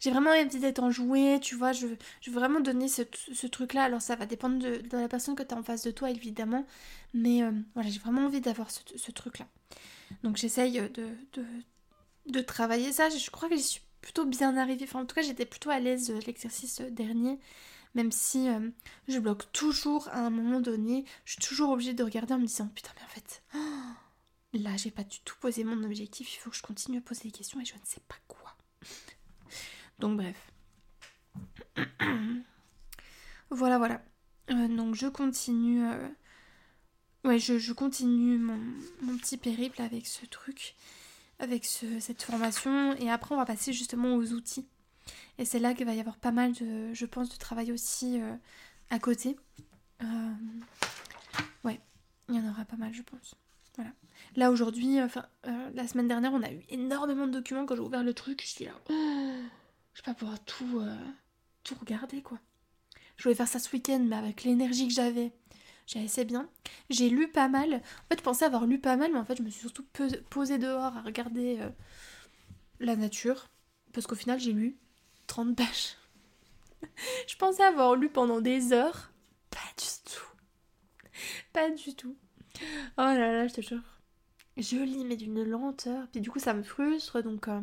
j'ai 0.00 0.10
vraiment 0.10 0.30
envie 0.30 0.58
d'être 0.58 0.82
enjouée, 0.82 1.38
tu 1.40 1.54
vois, 1.54 1.72
je, 1.72 1.86
veux 1.86 1.98
vraiment 2.28 2.60
donner 2.60 2.88
ce, 2.88 3.02
truc-là. 3.46 3.84
Alors 3.84 4.02
ça 4.02 4.16
va 4.16 4.26
dépendre 4.26 4.58
de, 4.58 4.82
la 4.92 5.08
personne 5.08 5.34
que 5.34 5.42
tu 5.42 5.54
as 5.54 5.58
en 5.58 5.62
face 5.62 5.82
de 5.82 5.90
toi, 5.90 6.10
évidemment, 6.10 6.66
mais 7.14 7.42
euh, 7.42 7.52
voilà, 7.74 7.88
j'ai 7.90 7.98
vraiment 7.98 8.26
envie 8.26 8.40
d'avoir 8.40 8.70
ce, 8.70 9.10
truc-là. 9.10 9.46
Donc 10.22 10.36
j'essaye 10.36 10.80
de, 10.80 11.08
de, 12.26 12.40
travailler 12.40 12.92
ça. 12.92 13.08
Je 13.08 13.30
crois 13.30 13.48
que 13.48 13.56
j'y 13.56 13.62
suis 13.62 13.82
plutôt 14.00 14.24
bien 14.24 14.56
arrivée. 14.56 14.84
Enfin, 14.84 15.00
en 15.00 15.06
tout 15.06 15.14
cas, 15.14 15.22
j'étais 15.22 15.46
plutôt 15.46 15.70
à 15.70 15.80
l'aise 15.80 16.12
l'exercice 16.26 16.80
dernier, 16.80 17.38
même 17.94 18.12
si 18.12 18.48
euh, 18.48 18.70
je 19.08 19.18
bloque 19.18 19.50
toujours 19.52 20.08
à 20.08 20.20
un 20.20 20.30
moment 20.30 20.60
donné. 20.60 21.04
Je 21.24 21.32
suis 21.32 21.42
toujours 21.42 21.70
obligée 21.70 21.94
de 21.94 22.04
regarder 22.04 22.34
en 22.34 22.38
me 22.38 22.46
disant, 22.46 22.68
putain, 22.74 22.90
mais 22.96 23.04
en 23.04 23.08
fait... 23.08 23.42
là, 24.52 24.76
j'ai 24.76 24.90
pas 24.90 25.04
du 25.04 25.20
tout 25.20 25.36
posé 25.40 25.64
mon 25.64 25.82
objectif, 25.84 26.34
il 26.34 26.38
faut 26.38 26.50
que 26.50 26.56
je 26.56 26.62
continue 26.62 26.98
à 26.98 27.00
poser 27.00 27.24
des 27.24 27.30
questions 27.30 27.60
et 27.60 27.64
je 27.64 27.74
ne 27.74 27.84
sais 27.84 28.00
pas 28.08 28.16
quoi. 28.26 28.56
Donc 29.98 30.16
bref. 30.16 30.52
voilà, 33.50 33.78
voilà. 33.78 34.02
Euh, 34.50 34.68
donc 34.68 34.94
je 34.94 35.06
continue. 35.06 35.84
Euh, 35.84 36.08
ouais, 37.24 37.38
je, 37.38 37.72
continue 37.72 38.38
mon, 38.38 39.18
petit 39.18 39.36
périple 39.36 39.82
avec 39.82 40.06
ce 40.06 40.24
truc, 40.26 40.74
avec 41.38 41.64
cette 41.64 42.22
formation. 42.22 42.94
Et 42.96 43.10
après, 43.10 43.34
on 43.34 43.38
va 43.38 43.44
passer 43.44 43.72
justement 43.72 44.14
aux 44.14 44.32
outils. 44.32 44.66
Et 45.38 45.44
c'est 45.44 45.58
là 45.58 45.74
qu'il 45.74 45.86
va 45.86 45.94
y 45.94 46.00
avoir 46.00 46.16
pas 46.16 46.32
mal 46.32 46.52
de, 46.52 46.92
je 46.94 47.06
pense, 47.06 47.30
de 47.30 47.36
travail 47.36 47.72
aussi 47.72 48.20
euh, 48.20 48.34
à 48.90 48.98
côté. 48.98 49.36
ouais, 51.64 51.80
il 52.28 52.34
y 52.34 52.38
en 52.38 52.48
aura 52.48 52.64
pas 52.64 52.76
mal, 52.76 52.92
je 52.94 53.02
pense. 53.02 53.34
Voilà. 53.78 53.92
Là 54.36 54.50
aujourd'hui, 54.50 55.00
enfin, 55.00 55.24
la 55.72 55.88
semaine 55.88 56.08
dernière, 56.08 56.32
on 56.32 56.42
a 56.42 56.50
eu 56.50 56.62
énormément 56.68 57.26
de 57.26 57.32
documents. 57.32 57.64
Quand 57.64 57.76
j'ai 57.76 57.80
ouvert 57.80 58.02
le 58.02 58.12
truc, 58.12 58.42
je 58.42 58.48
suis 58.48 58.64
là. 58.66 58.72
Oh 58.90 58.92
je 59.98 60.02
vais 60.02 60.12
pas 60.12 60.14
pouvoir 60.14 60.38
tout, 60.44 60.78
euh, 60.78 60.96
tout 61.64 61.74
regarder 61.80 62.22
quoi. 62.22 62.38
Je 63.16 63.24
voulais 63.24 63.34
faire 63.34 63.48
ça 63.48 63.58
ce 63.58 63.68
week-end, 63.72 63.98
mais 64.08 64.14
avec 64.14 64.44
l'énergie 64.44 64.86
que 64.86 64.94
j'avais, 64.94 65.32
j'ai 65.88 66.04
assez 66.04 66.24
bien. 66.24 66.48
J'ai 66.88 67.08
lu 67.08 67.26
pas 67.26 67.48
mal. 67.48 67.74
En 67.74 68.08
fait, 68.08 68.18
je 68.18 68.22
pensais 68.22 68.44
avoir 68.44 68.64
lu 68.66 68.78
pas 68.78 68.96
mal, 68.96 69.10
mais 69.12 69.18
en 69.18 69.24
fait, 69.24 69.38
je 69.38 69.42
me 69.42 69.50
suis 69.50 69.62
surtout 69.62 69.84
posée 70.30 70.58
dehors 70.58 70.96
à 70.96 71.02
regarder 71.02 71.58
euh, 71.58 71.70
la 72.78 72.94
nature. 72.94 73.48
Parce 73.92 74.06
qu'au 74.06 74.14
final, 74.14 74.38
j'ai 74.38 74.52
lu 74.52 74.78
30 75.26 75.56
pages. 75.56 75.96
je 77.26 77.34
pensais 77.34 77.64
avoir 77.64 77.96
lu 77.96 78.08
pendant 78.08 78.40
des 78.40 78.72
heures. 78.72 79.12
Pas 79.50 79.58
du 79.76 80.12
tout. 80.12 81.20
Pas 81.52 81.70
du 81.70 81.96
tout. 81.96 82.16
Oh 82.96 83.02
là 83.02 83.32
là, 83.32 83.46
je 83.46 83.54
te 83.54 83.60
jure. 83.60 83.82
Je 84.56 84.76
lis, 84.76 85.04
mais 85.04 85.16
d'une 85.16 85.42
lenteur. 85.42 86.08
Puis 86.10 86.20
du 86.20 86.30
coup, 86.30 86.38
ça 86.38 86.54
me 86.54 86.62
frustre, 86.62 87.22
donc. 87.22 87.48
Euh, 87.48 87.60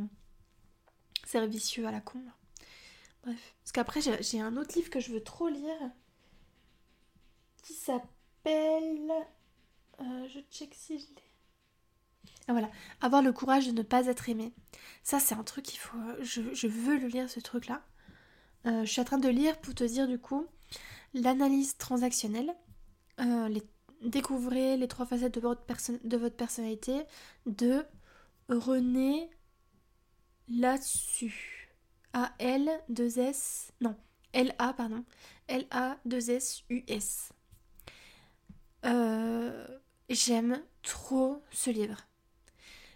c'est 1.25 1.45
vicieux 1.47 1.87
à 1.87 1.91
la 1.91 2.01
con. 2.01 2.21
Bref. 3.23 3.55
Parce 3.63 3.71
qu'après, 3.71 4.01
j'ai 4.21 4.39
un 4.39 4.55
autre 4.57 4.75
livre 4.75 4.89
que 4.89 4.99
je 4.99 5.11
veux 5.11 5.23
trop 5.23 5.49
lire. 5.49 5.91
Qui 7.63 7.73
s'appelle. 7.73 9.11
Euh, 9.99 10.27
je 10.27 10.39
check 10.51 10.73
si 10.73 10.99
je 10.99 11.07
l'ai. 11.07 11.23
Ah 12.47 12.51
voilà. 12.51 12.69
Avoir 13.01 13.21
le 13.21 13.33
courage 13.33 13.67
de 13.67 13.71
ne 13.71 13.81
pas 13.81 14.05
être 14.05 14.29
aimé. 14.29 14.53
Ça, 15.03 15.19
c'est 15.19 15.35
un 15.35 15.43
truc 15.43 15.65
qu'il 15.65 15.79
faut. 15.79 15.97
Je, 16.21 16.67
veux 16.67 16.97
le 16.97 17.07
lire, 17.07 17.29
ce 17.29 17.39
truc-là. 17.39 17.81
Euh, 18.67 18.85
je 18.85 18.91
suis 18.91 19.01
en 19.01 19.05
train 19.05 19.17
de 19.17 19.29
lire 19.29 19.59
pour 19.59 19.73
te 19.73 19.83
dire, 19.83 20.07
du 20.07 20.19
coup, 20.19 20.45
l'analyse 21.13 21.77
transactionnelle. 21.77 22.53
Euh. 23.19 23.49
Découvrez 24.01 24.77
les 24.77 24.87
trois 24.87 25.05
facettes 25.05 25.35
de 25.35 25.39
votre, 25.39 26.35
personnalité 26.35 27.03
de 27.45 27.85
René 28.49 29.29
là-dessus. 30.47 31.69
A-L-2-S. 32.13 33.71
Non, 33.81 33.95
L-A, 34.33 34.73
pardon. 34.73 35.03
L-A-2-S-U-S. 35.47 37.29
Euh, 38.85 39.67
j'aime 40.09 40.61
trop 40.83 41.41
ce 41.51 41.71
livre. 41.71 41.97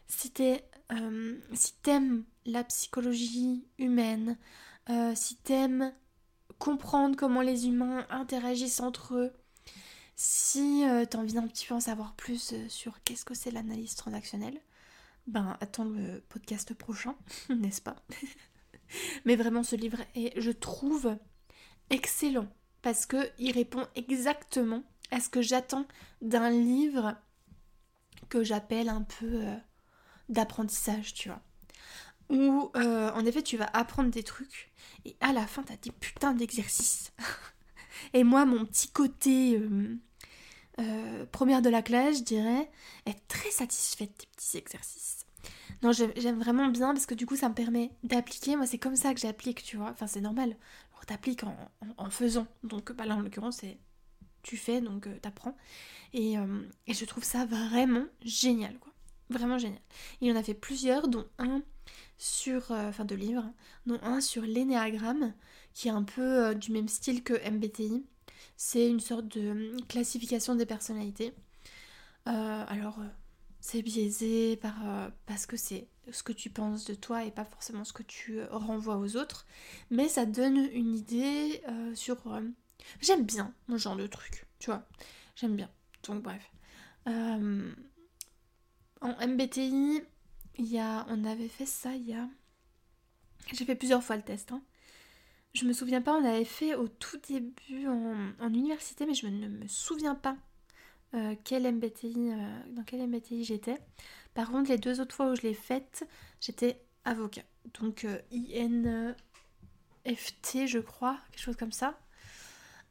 Si 0.07 0.31
euh, 0.91 1.39
t'aimes 1.81 2.23
la 2.45 2.63
psychologie 2.63 3.67
humaine, 3.77 4.37
euh, 4.89 5.13
si 5.15 5.35
t'aimes 5.37 5.93
comprendre 6.57 7.15
comment 7.15 7.41
les 7.41 7.67
humains 7.67 8.05
interagissent 8.09 8.81
entre 8.81 9.15
eux, 9.15 9.33
si 10.21 10.83
t'as 11.09 11.17
envie 11.17 11.33
d'un 11.33 11.47
petit 11.47 11.65
peu 11.65 11.73
en 11.73 11.79
savoir 11.79 12.13
plus 12.13 12.53
sur 12.67 13.01
qu'est-ce 13.03 13.23
que 13.23 13.33
c'est 13.33 13.51
l'analyse 13.51 13.95
transactionnelle, 13.95 14.59
ben 15.27 15.57
attends 15.61 15.85
le 15.85 16.21
podcast 16.27 16.73
prochain, 16.73 17.15
n'est-ce 17.49 17.81
pas? 17.81 17.95
Mais 19.25 19.37
vraiment 19.37 19.63
ce 19.63 19.77
livre 19.77 19.99
est, 20.15 20.39
je 20.39 20.51
trouve, 20.51 21.15
excellent 21.89 22.47
parce 22.81 23.05
que 23.05 23.29
il 23.37 23.51
répond 23.51 23.87
exactement 23.95 24.83
à 25.11 25.19
ce 25.19 25.29
que 25.29 25.41
j'attends 25.41 25.85
d'un 26.21 26.49
livre 26.49 27.15
que 28.29 28.43
j'appelle 28.43 28.89
un 28.89 29.01
peu 29.01 29.47
euh, 29.47 29.55
d'apprentissage, 30.29 31.13
tu 31.13 31.29
vois. 31.29 31.41
Où 32.29 32.71
euh, 32.75 33.11
en 33.11 33.25
effet 33.25 33.41
tu 33.41 33.57
vas 33.57 33.69
apprendre 33.73 34.11
des 34.11 34.23
trucs 34.23 34.71
et 35.05 35.15
à 35.19 35.33
la 35.33 35.47
fin 35.47 35.63
t'as 35.63 35.77
des 35.77 35.91
putains 35.91 36.33
d'exercices. 36.33 37.11
et 38.13 38.23
moi 38.23 38.45
mon 38.45 38.65
petit 38.65 38.89
côté 38.89 39.57
euh, 39.57 39.97
première 41.31 41.61
de 41.61 41.69
la 41.69 41.81
classe, 41.81 42.19
je 42.19 42.23
dirais, 42.23 42.69
est 43.05 43.27
très 43.27 43.51
satisfaite 43.51 44.11
des 44.19 44.27
petits 44.35 44.57
exercices. 44.57 45.25
Non, 45.81 45.91
j'aime 45.93 46.39
vraiment 46.39 46.67
bien 46.67 46.93
parce 46.93 47.05
que 47.05 47.15
du 47.15 47.25
coup, 47.25 47.35
ça 47.35 47.49
me 47.49 47.53
permet 47.53 47.91
d'appliquer. 48.03 48.55
Moi, 48.55 48.65
c'est 48.65 48.77
comme 48.77 48.95
ça 48.95 49.13
que 49.13 49.19
j'applique, 49.19 49.63
tu 49.63 49.77
vois. 49.77 49.89
Enfin, 49.89 50.07
c'est 50.07 50.21
normal. 50.21 50.55
Alors, 50.91 51.05
t'appliques 51.05 51.43
en, 51.97 52.09
faisant. 52.09 52.47
Donc, 52.63 52.91
bah, 52.91 53.05
là, 53.05 53.15
en 53.15 53.21
l'occurrence, 53.21 53.57
c'est 53.57 53.77
tu 54.41 54.57
fais, 54.57 54.81
donc 54.81 55.07
euh, 55.07 55.17
t'apprends. 55.21 55.55
Et, 56.13 56.37
euh, 56.37 56.61
et, 56.87 56.93
je 56.93 57.05
trouve 57.05 57.23
ça 57.23 57.45
vraiment 57.45 58.05
génial, 58.23 58.77
quoi. 58.79 58.93
Vraiment 59.29 59.57
génial. 59.57 59.81
Il 60.21 60.27
y 60.27 60.31
en 60.31 60.35
a 60.35 60.43
fait 60.43 60.53
plusieurs, 60.53 61.07
dont 61.07 61.25
un 61.37 61.61
sur. 62.17 62.71
Euh, 62.71 62.89
enfin, 62.89 63.05
de 63.05 63.15
livres, 63.15 63.43
hein, 63.43 63.53
dont 63.85 63.99
un 64.01 64.21
sur 64.21 64.41
l'énéagramme, 64.43 65.33
qui 65.73 65.87
est 65.87 65.91
un 65.91 66.03
peu 66.03 66.55
du 66.55 66.71
même 66.71 66.87
style 66.87 67.23
que 67.23 67.33
MBTI. 67.49 68.05
C'est 68.57 68.87
une 68.87 68.99
sorte 68.99 69.27
de 69.27 69.75
classification 69.87 70.55
des 70.55 70.65
personnalités. 70.65 71.33
alors 72.25 72.99
c'est 73.61 73.81
biaisé 73.81 74.55
par, 74.57 74.75
euh, 74.87 75.09
parce 75.25 75.45
que 75.45 75.57
c'est 75.57 75.87
ce 76.11 76.23
que 76.23 76.31
tu 76.31 76.49
penses 76.49 76.85
de 76.85 76.93
toi 76.93 77.25
et 77.25 77.31
pas 77.31 77.45
forcément 77.45 77.83
ce 77.83 77.93
que 77.93 78.03
tu 78.03 78.39
euh, 78.39 78.47
renvoies 78.51 78.97
aux 78.97 79.15
autres. 79.17 79.45
Mais 79.89 80.07
ça 80.07 80.25
donne 80.25 80.57
une 80.73 80.95
idée 80.95 81.61
euh, 81.67 81.93
sur... 81.93 82.17
J'aime 83.01 83.25
bien 83.25 83.53
ce 83.69 83.77
genre 83.77 83.95
de 83.97 84.07
truc, 84.07 84.45
tu 84.59 84.67
vois. 84.67 84.87
J'aime 85.35 85.55
bien. 85.55 85.69
Donc 86.03 86.23
bref. 86.23 86.49
en 87.05 87.73
MBTI, 89.01 90.01
il 90.57 90.65
y 90.65 90.79
a, 90.79 91.05
on 91.09 91.25
avait 91.25 91.49
fait 91.49 91.65
ça 91.65 91.93
il 91.93 92.07
y 92.07 92.13
a 92.13 92.27
J'ai 93.51 93.65
fait 93.65 93.75
plusieurs 93.75 94.03
fois 94.03 94.15
le 94.15 94.23
test. 94.23 94.51
Hein. 94.51 94.61
Je 95.53 95.65
me 95.65 95.73
souviens 95.73 96.01
pas, 96.01 96.13
on 96.13 96.21
l'avait 96.21 96.45
fait 96.45 96.75
au 96.75 96.87
tout 96.87 97.17
début 97.27 97.87
en, 97.87 98.53
université, 98.53 99.05
mais 99.07 99.15
je 99.15 99.27
ne 99.27 99.47
me 99.47 99.67
souviens 99.67 100.15
pas 100.15 100.37
euh, 101.15 101.35
quel 101.43 101.63
MBTI, 101.63 102.13
euh, 102.31 102.59
dans 102.69 102.83
quel 102.83 103.05
MBTI 103.07 103.43
j'étais. 103.43 103.79
Par 104.35 104.51
contre, 104.51 104.69
les 104.69 104.77
deux 104.77 105.01
autres 105.01 105.15
fois 105.15 105.31
où 105.31 105.35
je 105.35 105.41
l'ai 105.41 105.55
faite, 105.55 106.07
j'étais 106.39 106.79
avocat. 107.03 107.41
Donc 107.79 108.05
euh, 108.05 108.19
INFT, 108.31 109.15
je 110.67 110.77
crois, 110.77 111.19
quelque 111.31 111.41
chose 111.41 111.55
comme 111.55 111.71
ça. 111.71 111.99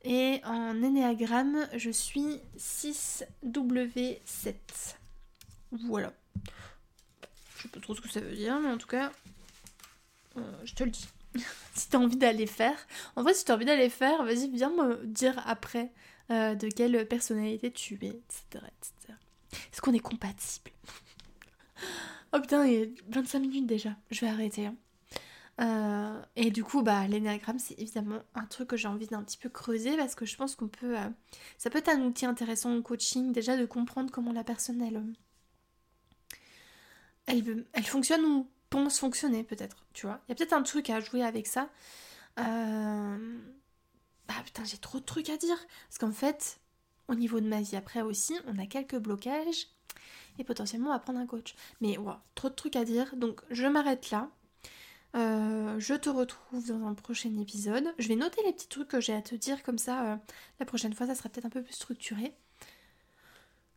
Et 0.03 0.41
en 0.45 0.83
énéagramme, 0.83 1.69
je 1.77 1.91
suis 1.91 2.41
6W7. 2.57 4.55
Voilà. 5.71 6.13
Je 7.57 7.63
sais 7.63 7.69
pas 7.69 7.81
trop 7.81 7.95
ce 7.95 8.01
que 8.01 8.09
ça 8.09 8.21
veut 8.21 8.35
dire, 8.35 8.59
mais 8.59 8.71
en 8.71 8.79
tout 8.79 8.87
cas, 8.89 9.13
je 10.65 10.75
te 10.75 10.85
le 10.85 10.91
dis. 10.91 11.09
si 11.75 11.89
t'as 11.89 11.99
envie 11.99 12.17
d'aller 12.17 12.47
faire. 12.47 12.77
En 13.17 13.23
vrai, 13.23 13.35
si 13.35 13.45
t'as 13.45 13.55
envie 13.55 13.65
d'aller 13.65 13.91
faire, 13.91 14.25
vas-y, 14.25 14.51
viens 14.51 14.71
me 14.71 15.05
dire 15.07 15.43
après 15.47 15.93
euh, 16.31 16.55
de 16.55 16.69
quelle 16.69 17.07
personnalité 17.07 17.71
tu 17.71 17.95
es, 18.03 18.09
etc. 18.09 18.65
Est-ce 19.73 19.81
qu'on 19.81 19.95
est 19.95 20.01
compatible? 20.01 20.71
Oh 22.35 22.41
putain, 22.41 22.67
il 22.67 22.75
est 22.75 22.95
25 23.09 23.39
minutes 23.39 23.67
déjà. 23.67 23.97
Je 24.11 24.21
vais 24.21 24.29
arrêter. 24.29 24.67
Hein. 24.67 24.75
Euh, 25.61 26.23
et 26.37 26.51
du 26.51 26.63
coup, 26.63 26.83
bah, 26.83 27.07
l'énéagramme, 27.09 27.59
c'est 27.59 27.79
évidemment 27.79 28.21
un 28.35 28.45
truc 28.45 28.69
que 28.69 28.77
j'ai 28.77 28.87
envie 28.87 29.07
d'un 29.07 29.23
petit 29.23 29.39
peu 29.39 29.49
creuser 29.49 29.97
parce 29.97 30.15
que 30.15 30.27
je 30.27 30.37
pense 30.37 30.55
qu'on 30.55 30.69
peut. 30.69 30.99
Euh, 30.99 31.09
ça 31.57 31.71
peut 31.71 31.79
être 31.79 31.89
un 31.89 32.03
outil 32.03 32.27
intéressant 32.27 32.75
au 32.77 32.83
coaching, 32.83 33.33
déjà 33.33 33.57
de 33.57 33.67
comprendre 33.67 34.11
comment 34.11 34.33
la 34.33 34.45
personne, 34.45 34.83
elle. 34.83 35.03
Elle, 37.27 37.65
elle 37.73 37.85
fonctionne 37.85 38.25
ou 38.25 38.49
pense 38.71 38.99
fonctionner 38.99 39.45
peut-être, 39.45 39.85
tu 39.93 40.07
vois. 40.07 40.21
Il 40.27 40.31
y 40.31 40.33
a 40.33 40.35
peut-être 40.35 40.53
un 40.53 40.63
truc 40.63 40.91
à 40.91 41.01
jouer 41.01 41.23
avec 41.23 41.47
ça. 41.47 41.69
Bah 44.29 44.35
putain, 44.45 44.65
j'ai 44.65 44.77
trop 44.77 45.01
de 45.01 45.05
trucs 45.05 45.31
à 45.31 45.37
dire. 45.37 45.57
Parce 45.89 45.99
qu'en 45.99 46.13
fait, 46.13 46.61
au 47.09 47.15
niveau 47.15 47.41
de 47.41 47.49
ma 47.49 47.63
vie 47.63 47.77
après 47.77 48.03
aussi, 48.03 48.35
on 48.47 48.59
a 48.59 48.67
quelques 48.67 48.99
blocages. 48.99 49.69
Et 50.39 50.45
potentiellement, 50.45 50.91
on 50.91 50.93
va 50.93 50.99
prendre 50.99 51.19
un 51.19 51.27
coach. 51.27 51.55
Mais 51.81 51.99
ouais, 51.99 52.13
trop 52.35 52.49
de 52.49 52.55
trucs 52.55 52.77
à 52.77 52.85
dire. 52.85 53.17
Donc, 53.17 53.41
je 53.51 53.67
m'arrête 53.67 54.11
là. 54.11 54.31
Euh, 55.17 55.81
je 55.81 55.95
te 55.95 56.11
retrouve 56.11 56.69
dans 56.69 56.87
un 56.87 56.95
prochain 56.95 57.35
épisode. 57.39 57.93
Je 57.99 58.09
vais 58.09 58.17
noter 58.17 58.43
les 58.45 58.53
petits 58.53 58.69
trucs 58.69 58.89
que 58.89 59.01
j'ai 59.01 59.15
à 59.15 59.23
te 59.23 59.35
dire. 59.35 59.63
Comme 59.63 59.79
ça, 59.79 60.13
euh, 60.13 60.17
la 60.61 60.67
prochaine 60.67 60.93
fois, 60.93 61.07
ça 61.07 61.15
sera 61.15 61.29
peut-être 61.29 61.47
un 61.47 61.51
peu 61.51 61.63
plus 61.63 61.75
structuré. 61.75 62.35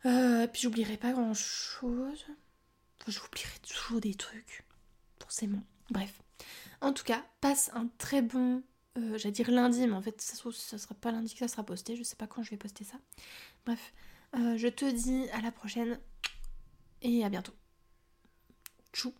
Euh, 0.06 0.46
puis, 0.48 0.62
j'oublierai 0.64 0.98
pas 0.98 1.14
grand-chose. 1.14 2.26
j'oublierai 3.08 3.60
toujours 3.68 4.02
des 4.02 4.14
trucs 4.14 4.64
Bref. 5.90 6.22
En 6.82 6.94
tout 6.94 7.04
cas, 7.04 7.24
passe 7.42 7.72
un 7.74 7.88
très 7.98 8.22
bon, 8.22 8.64
euh, 8.98 9.18
j'allais 9.18 9.32
dire 9.32 9.52
lundi, 9.52 9.86
mais 9.88 9.94
en 9.94 10.02
fait, 10.02 10.20
ça, 10.22 10.36
ça 10.52 10.78
sera 10.78 10.96
pas 10.96 11.12
lundi 11.12 11.34
que 11.34 11.40
ça 11.40 11.48
sera 11.48 11.64
posté. 11.64 11.96
Je 11.96 12.04
sais 12.04 12.16
pas 12.16 12.28
quand 12.28 12.44
je 12.44 12.52
vais 12.52 12.58
poster 12.58 12.84
ça. 12.84 12.98
Bref, 13.66 13.94
euh, 14.36 14.58
je 14.58 14.68
te 14.68 14.86
dis 14.86 15.30
à 15.32 15.42
la 15.42 15.52
prochaine 15.52 16.00
et 17.02 17.24
à 17.24 17.30
bientôt. 17.30 17.54
Tchou 18.94 19.14